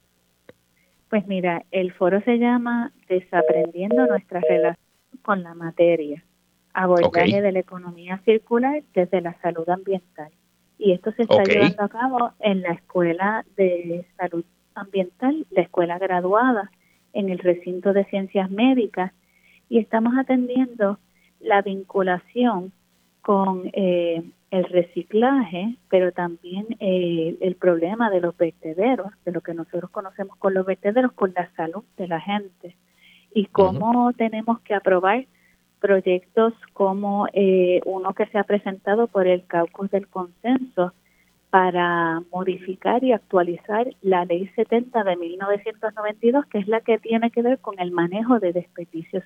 [1.11, 4.88] Pues mira, el foro se llama Desaprendiendo nuestra relación
[5.23, 6.25] con la materia,
[6.73, 10.31] abordaje de la economía circular desde la salud ambiental.
[10.79, 14.45] Y esto se está llevando a cabo en la Escuela de Salud
[14.75, 16.71] Ambiental, la escuela graduada
[17.13, 19.13] en el recinto de ciencias médicas,
[19.69, 20.99] y estamos atendiendo
[21.41, 22.73] la vinculación
[23.23, 29.53] con eh, el reciclaje, pero también eh, el problema de los vertederos, de lo que
[29.53, 32.77] nosotros conocemos con los vertederos, con la salud de la gente
[33.39, 35.25] y cómo tenemos que aprobar
[35.79, 40.93] proyectos como eh, uno que se ha presentado por el Caucus del Consenso
[41.51, 47.43] para modificar y actualizar la Ley 70 de 1992, que es la que tiene que
[47.43, 49.23] ver con el manejo de desperdicios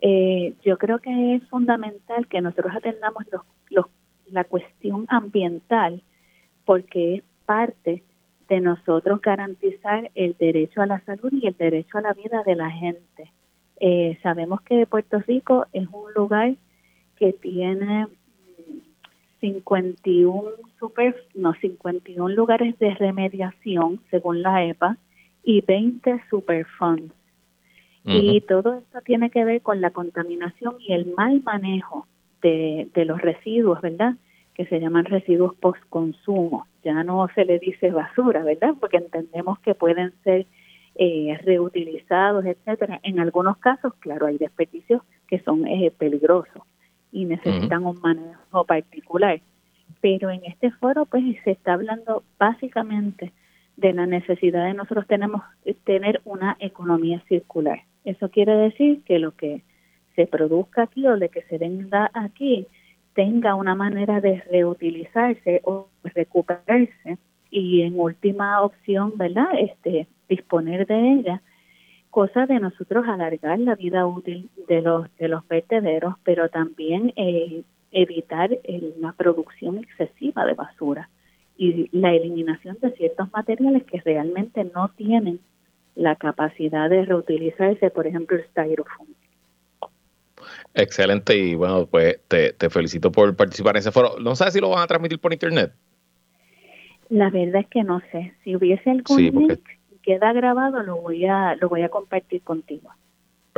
[0.00, 3.24] eh, yo creo que es fundamental que nosotros atendamos
[3.68, 3.86] los,
[4.28, 6.02] la cuestión ambiental
[6.64, 8.02] porque es parte
[8.48, 12.56] de nosotros garantizar el derecho a la salud y el derecho a la vida de
[12.56, 13.30] la gente.
[13.80, 16.54] Eh, sabemos que Puerto Rico es un lugar
[17.16, 18.06] que tiene
[19.40, 20.42] 51
[20.78, 24.96] super, no 51 lugares de remediación según la EPA
[25.44, 27.14] y 20 superfunds.
[28.10, 32.06] Y todo esto tiene que ver con la contaminación y el mal manejo
[32.40, 34.14] de, de los residuos, ¿verdad?
[34.58, 38.74] Que se llaman residuos post-consumo ya no se le dice basura, ¿verdad?
[38.80, 40.46] Porque entendemos que pueden ser
[40.94, 43.00] eh, reutilizados, etcétera.
[43.02, 46.62] En algunos casos, claro, hay desperdicios que son eh, peligrosos
[47.12, 49.40] y necesitan un manejo particular.
[50.00, 53.32] Pero en este foro, pues, se está hablando básicamente
[53.76, 57.82] de la necesidad de nosotros tenemos eh, tener una economía circular.
[58.04, 59.62] Eso quiere decir que lo que
[60.16, 62.66] se produzca aquí o de que se venda aquí
[63.18, 67.18] tenga una manera de reutilizarse o recuperarse
[67.50, 69.48] y en última opción, ¿verdad?
[69.58, 71.42] Este, disponer de ella,
[72.10, 77.64] cosa de nosotros alargar la vida útil de los de los vertederos, pero también eh,
[77.90, 78.50] evitar
[79.00, 81.08] la producción excesiva de basura
[81.56, 85.40] y la eliminación de ciertos materiales que realmente no tienen
[85.96, 89.08] la capacidad de reutilizarse, por ejemplo, el styrofoam.
[90.78, 94.16] Excelente y bueno, pues te, felicito por participar en ese foro.
[94.20, 95.72] No sé si lo van a transmitir por internet.
[97.08, 98.32] La verdad es que no sé.
[98.44, 99.60] Si hubiese algún link
[100.02, 102.90] queda grabado, lo voy a lo voy a compartir contigo.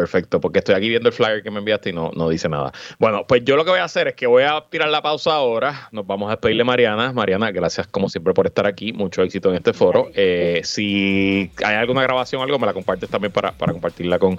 [0.01, 2.73] Perfecto, porque estoy aquí viendo el flyer que me enviaste y no, no dice nada.
[2.99, 5.35] Bueno, pues yo lo que voy a hacer es que voy a tirar la pausa
[5.35, 5.91] ahora.
[5.93, 7.13] Nos vamos a despedirle Mariana.
[7.13, 8.95] Mariana, gracias como siempre por estar aquí.
[8.95, 10.11] Mucho éxito en este foro.
[10.15, 14.37] Eh, si hay alguna grabación o algo, me la compartes también para, compartirla con,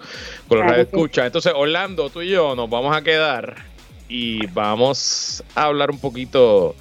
[0.48, 1.28] con los radio escucha.
[1.28, 3.58] Entonces, Orlando, tú y yo nos vamos a quedar
[4.10, 6.76] y vamos a hablar un poquito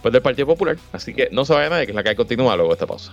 [0.00, 0.78] pues, del Partido Popular.
[0.92, 3.12] Así que no se vaya nadie, que es la que hay continúa luego esta pausa.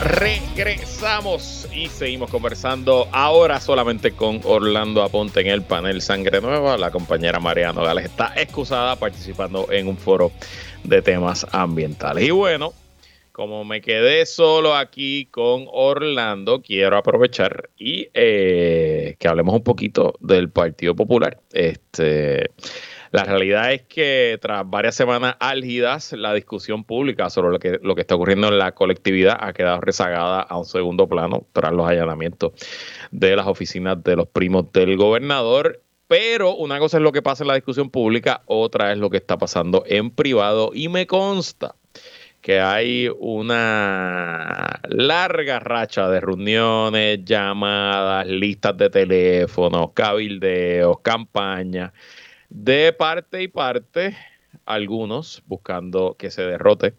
[0.00, 6.78] Regresamos y seguimos conversando ahora solamente con Orlando Aponte en el panel Sangre Nueva.
[6.78, 10.32] La compañera Mariano Gales está excusada participando en un foro
[10.84, 12.24] de temas ambientales.
[12.24, 12.72] Y bueno,
[13.32, 20.14] como me quedé solo aquí con Orlando, quiero aprovechar y eh, que hablemos un poquito
[20.20, 21.38] del Partido Popular.
[21.52, 22.50] Este,
[23.12, 27.96] la realidad es que tras varias semanas álgidas, la discusión pública sobre lo que, lo
[27.96, 31.88] que está ocurriendo en la colectividad ha quedado rezagada a un segundo plano tras los
[31.88, 32.52] allanamientos
[33.10, 35.82] de las oficinas de los primos del gobernador.
[36.06, 39.16] Pero una cosa es lo que pasa en la discusión pública, otra es lo que
[39.16, 41.74] está pasando en privado y me consta
[42.40, 51.92] que hay una larga racha de reuniones, llamadas, listas de teléfonos, cabildeos, campañas,
[52.50, 54.16] de parte y parte,
[54.66, 56.94] algunos buscando que se derrote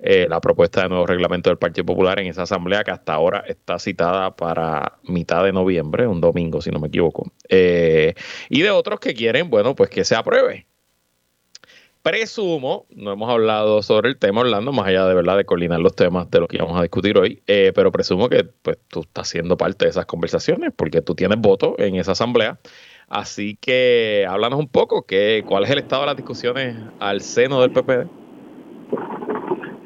[0.00, 3.44] eh, la propuesta de nuevo reglamento del Partido Popular en esa asamblea que hasta ahora
[3.46, 8.14] está citada para mitad de noviembre, un domingo si no me equivoco, eh,
[8.48, 10.66] y de otros que quieren, bueno, pues que se apruebe
[12.02, 15.96] Presumo, no hemos hablado sobre el tema, Orlando, más allá de verdad de coordinar los
[15.96, 19.28] temas de lo que vamos a discutir hoy, eh, pero presumo que pues, tú estás
[19.28, 22.60] siendo parte de esas conversaciones porque tú tienes voto en esa asamblea.
[23.10, 27.60] Así que háblanos un poco, que, ¿cuál es el estado de las discusiones al seno
[27.60, 28.06] del PPD?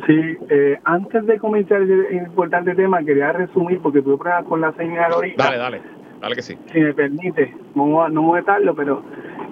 [0.07, 4.73] Sí, eh, antes de comenzar el importante tema, quería resumir, porque tuve problemas con la
[4.73, 5.45] señal ahorita.
[5.45, 5.81] Dale, dale,
[6.21, 6.59] dale que sí.
[6.73, 9.05] Si me permite, no, no voy a estarlo, pero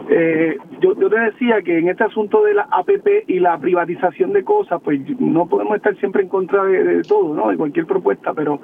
[0.08, 4.32] eh, yo, yo te decía que en este asunto de la APP y la privatización
[4.32, 7.48] de cosas, pues no podemos estar siempre en contra de, todo, ¿no?
[7.48, 8.60] De cualquier propuesta, pero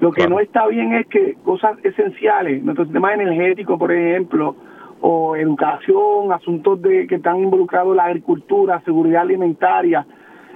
[0.00, 4.56] lo que no está bien es que cosas esenciales, nuestro sistema energético, por ejemplo,
[5.02, 10.06] o educación, asuntos de que están involucrados la agricultura, seguridad alimentaria,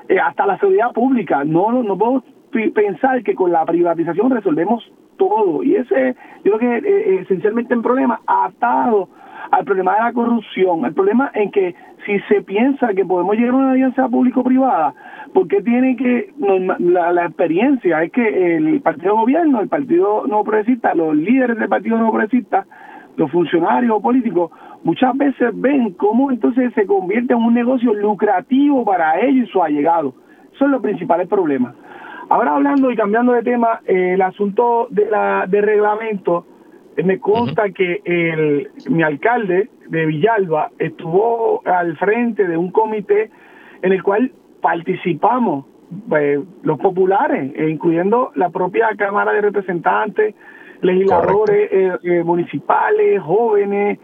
[0.08, 1.44] eh, hasta la seguridad pública.
[1.44, 2.24] No, no, no podemos
[2.74, 5.62] pensar que con la privatización resolvemos todo.
[5.62, 6.14] Y ese,
[6.44, 9.08] yo creo que eh, esencialmente el problema atado
[9.50, 11.74] al problema de la corrupción, al problema en que
[12.06, 14.94] si se piensa que podemos llegar a una alianza público-privada,
[15.34, 16.32] porque tiene que,
[16.78, 21.68] la, experiencia es que el partido de gobierno, el partido no progresista, los líderes del
[21.68, 22.64] partido no progresista,
[23.16, 24.52] los funcionarios políticos,
[24.84, 29.60] muchas veces ven cómo entonces se convierte en un negocio lucrativo para ellos y su
[29.60, 30.14] allegado.
[30.56, 31.74] Son los principales problemas.
[32.28, 36.46] Ahora hablando y cambiando de tema, eh, el asunto de la de reglamento,
[37.02, 43.30] me consta que el, mi alcalde de Villalba estuvo al frente de un comité
[43.82, 44.30] en el cual
[44.64, 45.66] participamos
[46.08, 50.34] pues, los populares, e incluyendo la propia Cámara de Representantes,
[50.80, 53.98] legisladores eh, eh, municipales, jóvenes,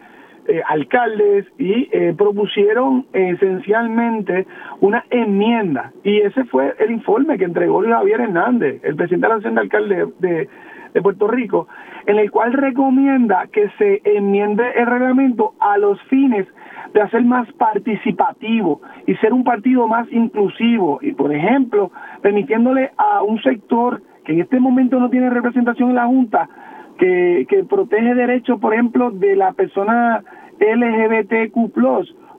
[0.47, 4.45] eh, alcaldes, y propusieron esencialmente
[4.81, 5.91] una enmienda.
[6.03, 9.61] Y ese fue el informe que entregó Javier Hernández, el presidente de la Asociación de
[9.61, 10.49] Alcaldes de,
[10.93, 11.67] de Puerto Rico,
[12.05, 16.45] en el cual recomienda que se enmiende el reglamento a los fines
[16.93, 23.23] de hacer más participativo y ser un partido más inclusivo y, por ejemplo, permitiéndole a
[23.23, 26.49] un sector que en este momento no tiene representación en la Junta,
[26.97, 30.23] que, que protege derechos, por ejemplo, de la persona
[30.59, 31.55] LGBTQ+,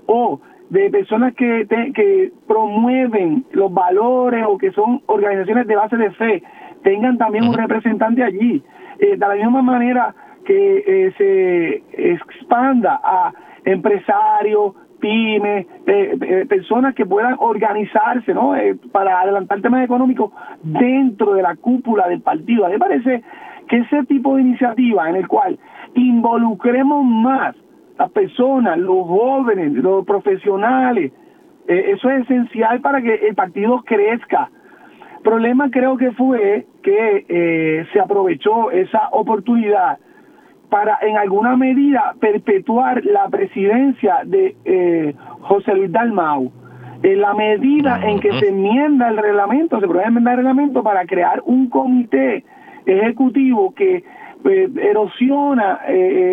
[0.07, 0.41] o
[0.71, 6.43] de personas que, que promueven los valores o que son organizaciones de base de fe,
[6.83, 8.63] tengan también un representante allí.
[8.99, 11.83] Eh, de la misma manera que eh, se
[12.15, 13.33] expanda a
[13.65, 18.55] empresarios, pymes, eh, personas que puedan organizarse ¿no?
[18.93, 20.33] para adelantar temas económicos
[20.63, 22.65] dentro de la cúpula del partido.
[22.65, 23.23] A mí me parece
[23.69, 25.59] que ese tipo de iniciativa en el cual
[25.95, 27.57] involucremos más
[27.99, 31.13] las personas, los jóvenes, los profesionales,
[31.67, 34.51] eso es esencial para que el partido crezca
[35.23, 39.99] problema creo que fue que eh, se aprovechó esa oportunidad
[40.73, 46.51] para en alguna medida perpetuar la presidencia de eh, José Luis Dalmau.
[47.03, 51.05] En la medida en que se enmienda el reglamento, se puede enmendar el reglamento para
[51.05, 52.43] crear un comité
[52.87, 54.03] ejecutivo que
[54.45, 55.81] eh, erosiona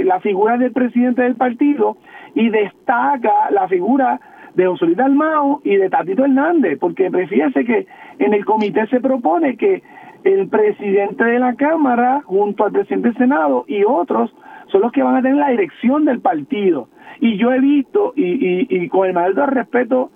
[0.06, 1.98] la figura del presidente del partido
[2.34, 4.22] y destaca la figura
[4.56, 7.88] de José Luis Dalmau y de Tatito Hernández, porque prefiere que
[8.20, 9.84] en el comité se propone que
[10.24, 14.34] el presidente de la Cámara, junto al presidente del Senado y otros,
[14.72, 16.90] son los que van a tener la dirección del partido.
[17.20, 20.12] Y yo he visto, y, y, con el mayor respeto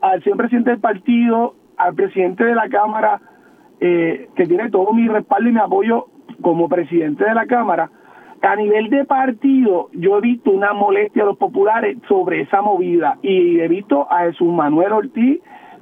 [0.00, 3.20] al señor presidente del partido, al presidente de la Cámara,
[3.80, 6.06] eh, que tiene todo mi respaldo y mi apoyo
[6.42, 7.90] como presidente de la Cámara,
[8.42, 13.18] a nivel de partido, yo he visto una molestia a los populares sobre esa movida
[13.22, 15.40] y he visto a Jesús Manuel Ortiz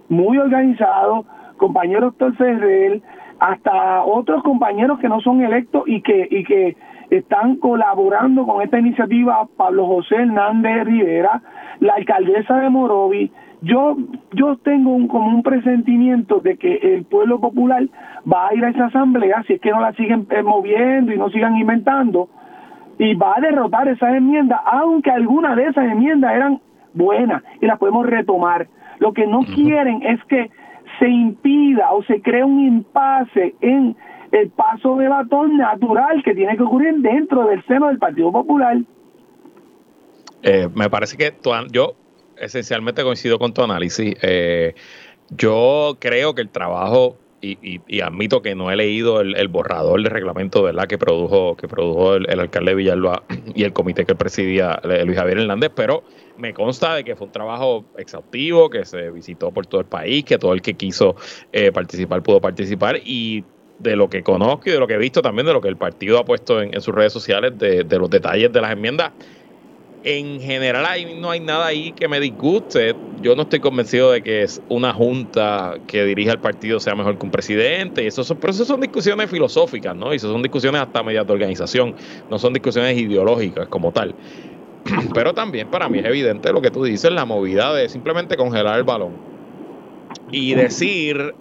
[0.09, 1.27] muy organizado,
[1.59, 3.03] compañero doctor Ferrer,
[3.39, 6.77] hasta otros compañeros que no son electos y que, y que
[7.11, 11.43] están colaborando con esta iniciativa, Pablo José Hernández Rivera,
[11.81, 13.31] la alcaldesa de Morovi,
[13.63, 13.97] yo,
[14.33, 17.85] yo tengo un, como un presentimiento de que el pueblo popular
[18.31, 21.19] va a ir a esa asamblea, si es que no la siguen eh, moviendo y
[21.19, 22.29] no sigan inventando,
[22.99, 26.61] y va a derrotar esas enmiendas, aunque algunas de esas enmiendas eran
[26.95, 28.69] buenas y las podemos retomar.
[28.99, 30.51] Lo que no quieren es que
[30.99, 33.97] se impida o se cree un impasse en
[34.33, 38.79] el paso de batón natural que tiene que ocurrir dentro del seno del Partido Popular.
[40.43, 41.35] Eh, me parece que
[41.71, 41.95] yo
[42.37, 44.15] esencialmente coincido con tu análisis.
[44.23, 44.75] Eh,
[45.31, 47.17] yo creo que el trabajo
[47.47, 50.87] y, admito que no he leído el, borrador de reglamento ¿verdad?
[50.87, 53.23] que produjo, que produjo el, alcalde de Villalba
[53.55, 56.03] y el comité que presidía eh, Luis Javier Hernández, pero
[56.37, 60.25] me consta de que fue un trabajo exhaustivo, que se visitó por todo el país,
[60.25, 61.17] que todo el que quiso
[61.53, 63.45] eh, participar pudo participar y
[63.79, 65.77] de lo que conozco y de lo que he visto también de lo que el
[65.77, 69.13] partido ha puesto en, sus redes sociales, de, de los detalles de las enmiendas,
[70.09, 72.97] en general ahí no hay nada ahí que me disguste.
[73.17, 77.19] Yo no estoy convencido de que es una junta que dirija el partido sea mejor
[77.19, 78.05] que un presidente.
[78.05, 80.13] Y eso son, pero eso son discusiones filosóficas, ¿no?
[80.13, 81.97] Y eso son discusiones hasta mediante organización,
[82.31, 84.15] no son discusiones ideológicas como tal.
[85.13, 88.79] Pero también para mí es evidente lo que tú dices, la movida de simplemente congelar
[88.79, 89.21] el balón
[90.31, 91.35] y decir,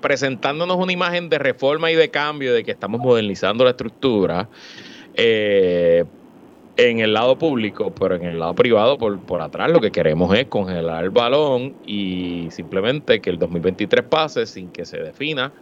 [0.00, 4.48] presentándonos una imagen de reforma y de cambio, de que estamos modernizando la estructura,
[5.12, 6.06] eh,
[6.76, 10.34] en el lado público, pero en el lado privado, por, por atrás, lo que queremos
[10.36, 15.52] es congelar el balón y simplemente que el 2023 pase sin que se defina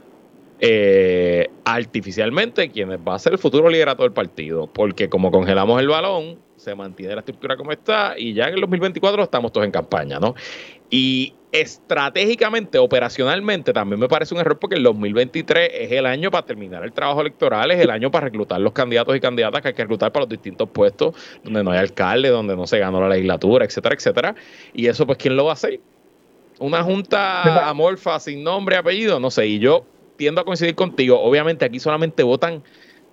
[0.62, 4.66] eh, artificialmente quién va a ser el futuro liderato del partido.
[4.66, 8.61] Porque como congelamos el balón, se mantiene la estructura como está y ya en el
[8.61, 10.34] 2024 estamos todos en campaña, ¿no?
[10.90, 16.46] Y estratégicamente, operacionalmente, también me parece un error porque el 2023 es el año para
[16.46, 19.74] terminar el trabajo electoral, es el año para reclutar los candidatos y candidatas que hay
[19.74, 23.09] que reclutar para los distintos puestos donde no hay alcalde, donde no se ganó la
[23.09, 24.34] legislatura, etcétera, etcétera.
[24.72, 25.80] Y eso, pues, ¿quién lo va a hacer?
[26.61, 29.46] Una junta amorfa sin nombre apellido, no sé.
[29.46, 29.86] Y yo
[30.16, 31.18] tiendo a coincidir contigo.
[31.20, 32.62] Obviamente aquí solamente votan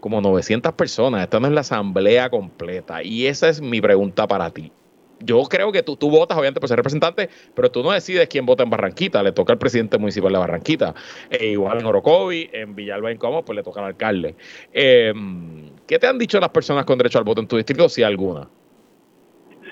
[0.01, 1.23] como 900 personas.
[1.23, 3.01] Esta no es la asamblea completa.
[3.01, 4.71] Y esa es mi pregunta para ti
[5.19, 8.45] yo creo que tú, tú votas, obviamente, por ser representante, pero tú no decides quién
[8.45, 10.93] vota en Barranquita, le toca al presidente municipal de Barranquita.
[11.29, 14.35] E igual en Orocovi, en Villalba en Como, pues le toca al alcalde.
[14.73, 18.03] Em, ¿Qué te han dicho las personas con derecho al voto en tu distrito, si
[18.03, 18.47] alguna?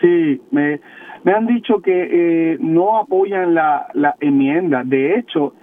[0.02, 0.80] Sí, me,
[1.24, 4.84] me han dicho que eh, no apoyan la, la enmienda.
[4.84, 5.54] De hecho,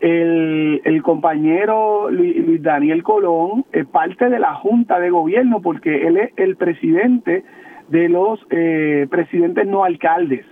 [0.00, 6.16] el, el compañero Luis Daniel Colón es parte de la Junta de Gobierno porque él
[6.16, 7.44] es el presidente
[7.92, 10.46] de los eh, presidentes no alcaldes.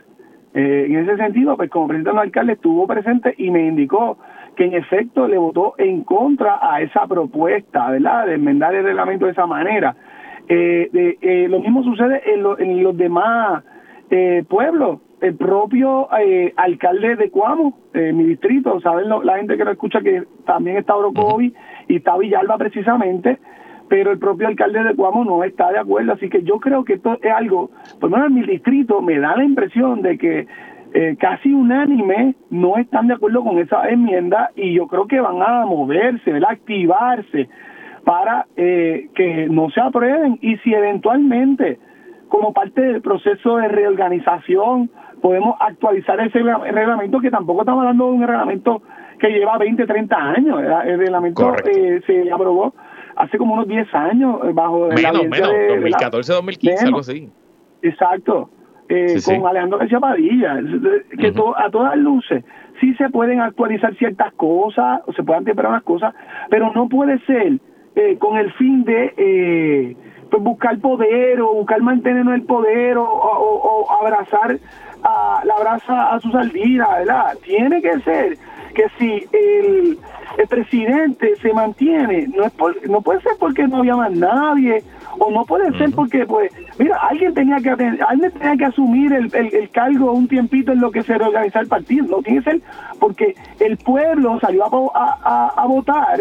[0.53, 4.19] Eh, en ese sentido, pues como presidente no alcalde estuvo presente y me indicó
[4.57, 9.25] que en efecto le votó en contra a esa propuesta, ¿verdad?, de enmendar el reglamento
[9.25, 9.97] de esa manera.
[10.49, 13.65] Eh, lo mismo sucede en, en los demás
[14.49, 14.99] pueblos.
[15.23, 16.09] El propio
[16.57, 21.55] alcalde de Cuamo, mi distrito, saben la gente que lo escucha que también está Orocovi
[21.89, 23.39] y está Villalba precisamente,
[23.91, 26.95] pero el propio alcalde de Cuamo no está de acuerdo, así que yo creo que
[26.95, 30.47] esto es algo, por lo menos en mi distrito me da la impresión de que
[30.95, 35.43] eh, casi unánime no están de acuerdo con esa enmienda y yo creo que van
[35.43, 37.49] a moverse, a activarse
[38.05, 41.81] para eh, que no se aprueben y si eventualmente
[42.29, 44.89] como parte del proceso de reorganización
[45.21, 48.83] podemos actualizar ese reglamento que tampoco estamos hablando de un reglamento
[49.19, 52.73] que lleva 20, 30 años, el reglamento eh, se aprobó
[53.21, 57.29] hace como unos 10 años eh, bajo menos, menos, 2014, 2015, algo así.
[57.83, 58.51] Exacto,
[58.89, 60.59] eh, con Alejandro García Padilla,
[61.19, 62.45] que a todas luces
[62.81, 66.15] sí se pueden actualizar ciertas cosas, o se pueden temperar unas cosas,
[66.49, 67.59] pero no puede ser
[67.95, 69.97] eh, con el fin de eh,
[70.31, 74.59] pues buscar poder o buscar mantenernos el poder o, o, abrazar
[75.03, 77.37] a la abraza a su saldida, ¿verdad?
[77.45, 78.39] Tiene que ser
[78.75, 79.99] que si el
[80.39, 82.53] el presidente se mantiene, no es
[82.89, 84.83] no puede ser porque no había más nadie,
[85.19, 89.35] o no puede ser porque, pues, mira, alguien tenía que alguien tenía que asumir el,
[89.35, 92.61] el, cargo un tiempito en lo que se reorganiza el partido, no tiene que ser
[92.99, 94.65] porque el pueblo salió
[94.95, 96.21] a, a, votar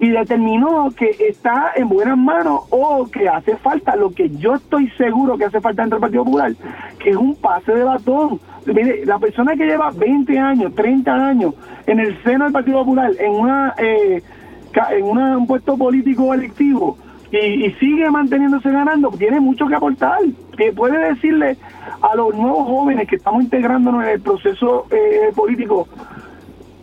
[0.00, 4.90] y determinó que está en buenas manos o que hace falta lo que yo estoy
[4.90, 6.52] seguro que hace falta dentro del Partido Popular,
[6.98, 8.40] que es un pase de batón.
[8.66, 11.54] Mire, la persona que lleva 20 años, 30 años
[11.86, 14.22] en el seno del Partido Popular, en una eh,
[14.90, 16.98] en un puesto político electivo
[17.30, 20.20] y, sigue manteniéndose ganando, tiene mucho que aportar.
[20.56, 21.56] Que puede decirle
[22.00, 25.86] a los nuevos jóvenes que estamos integrándonos en el proceso eh, político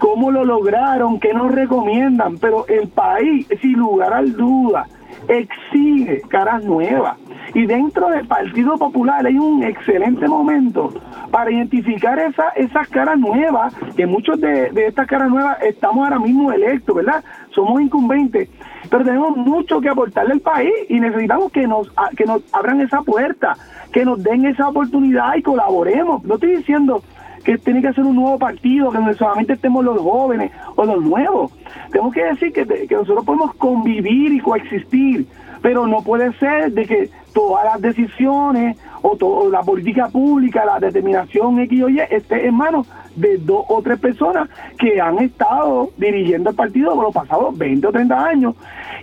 [0.04, 4.86] cómo lo lograron, qué nos recomiendan, pero el país, sin lugar al duda,
[5.30, 7.18] exige caras nuevas.
[7.54, 10.94] Y dentro del Partido Popular hay un excelente momento
[11.32, 16.20] para identificar esa, esas caras nuevas, que muchos de, de estas caras nuevas estamos ahora
[16.20, 17.24] mismo electos, ¿verdad?
[17.52, 18.50] Somos incumbentes,
[18.90, 23.04] pero tenemos mucho que aportarle al país y necesitamos que nos, que nos abran esa
[23.04, 23.56] puerta,
[23.94, 26.26] que nos den esa oportunidad y colaboremos.
[26.26, 27.02] No estoy diciendo
[27.44, 31.04] que tiene que ser un nuevo partido, que no solamente estemos los jóvenes o los
[31.04, 31.52] nuevos.
[31.92, 32.66] Tenemos que decir que,
[32.96, 35.28] nosotros podemos convivir y coexistir,
[35.62, 40.80] pero no puede ser de que todas las decisiones o, toda la política pública, la
[40.80, 45.90] determinación X o Y esté en manos de dos o tres personas que han estado
[45.98, 48.56] dirigiendo el partido por los pasados 20 o 30 años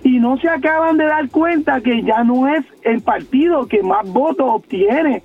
[0.02, 4.10] y no se acaban de dar cuenta que ya no es el partido que más
[4.10, 5.22] votos obtiene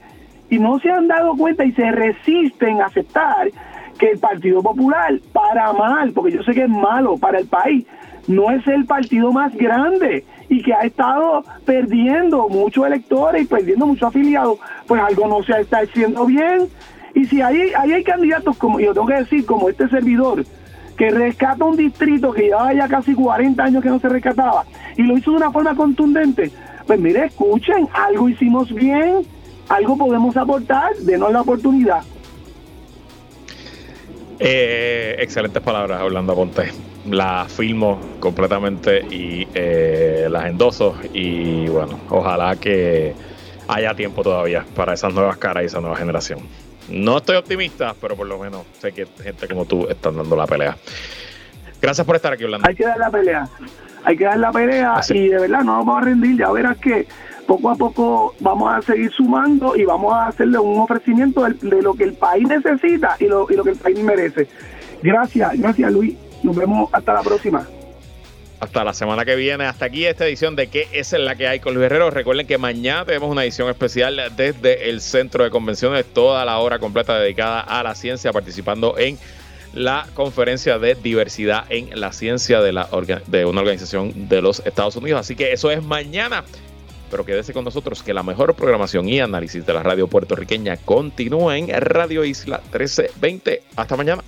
[0.49, 3.49] y no se han dado cuenta y se resisten a aceptar
[3.97, 7.85] que el Partido Popular, para mal, porque yo sé que es malo para el país,
[8.27, 13.87] no es el partido más grande y que ha estado perdiendo muchos electores y perdiendo
[13.87, 16.67] muchos afiliados, pues algo no se está haciendo bien.
[17.13, 20.43] Y si ahí, ahí hay candidatos, como yo tengo que decir, como este servidor,
[20.97, 24.65] que rescata un distrito que llevaba ya casi 40 años que no se rescataba
[24.97, 26.51] y lo hizo de una forma contundente,
[26.85, 29.25] pues mire, escuchen, algo hicimos bien,
[29.69, 32.03] algo podemos aportar, denos la oportunidad.
[34.39, 36.71] Eh, excelentes palabras, Orlando Ponte.
[37.09, 40.95] Las filmo completamente y eh, las endoso.
[41.13, 43.13] Y bueno, ojalá que
[43.67, 46.39] haya tiempo todavía para esas nuevas caras y esa nueva generación.
[46.89, 50.45] No estoy optimista, pero por lo menos sé que gente como tú están dando la
[50.45, 50.77] pelea.
[51.81, 52.67] Gracias por estar aquí, Orlando.
[52.67, 53.47] Hay que dar la pelea.
[54.03, 56.37] Hay que dar la pelea y de verdad no vamos a rendir.
[56.37, 57.07] Ya verás que
[57.45, 61.93] poco a poco vamos a seguir sumando y vamos a hacerle un ofrecimiento de, lo
[61.93, 64.47] que el país necesita y lo, que el país merece.
[65.01, 66.15] Gracias, gracias Luis.
[66.43, 67.67] Nos vemos hasta la próxima.
[68.59, 69.65] Hasta la semana que viene.
[69.65, 72.09] Hasta aquí esta edición de ¿Qué es la que hay con Luis Herrero?
[72.09, 76.79] Recuerden que mañana tenemos una edición especial desde el Centro de Convenciones, toda la hora
[76.79, 79.17] completa dedicada a la ciencia, participando en
[79.73, 85.19] la conferencia de diversidad en la ciencia de una organización de los Estados Unidos.
[85.19, 86.45] Así que eso es mañana
[87.09, 91.57] pero quédese con nosotros que la mejor programación y análisis de la radio puertorriqueña continúa
[91.57, 93.63] en Radio Isla 1320.
[93.75, 94.23] Hasta mañana.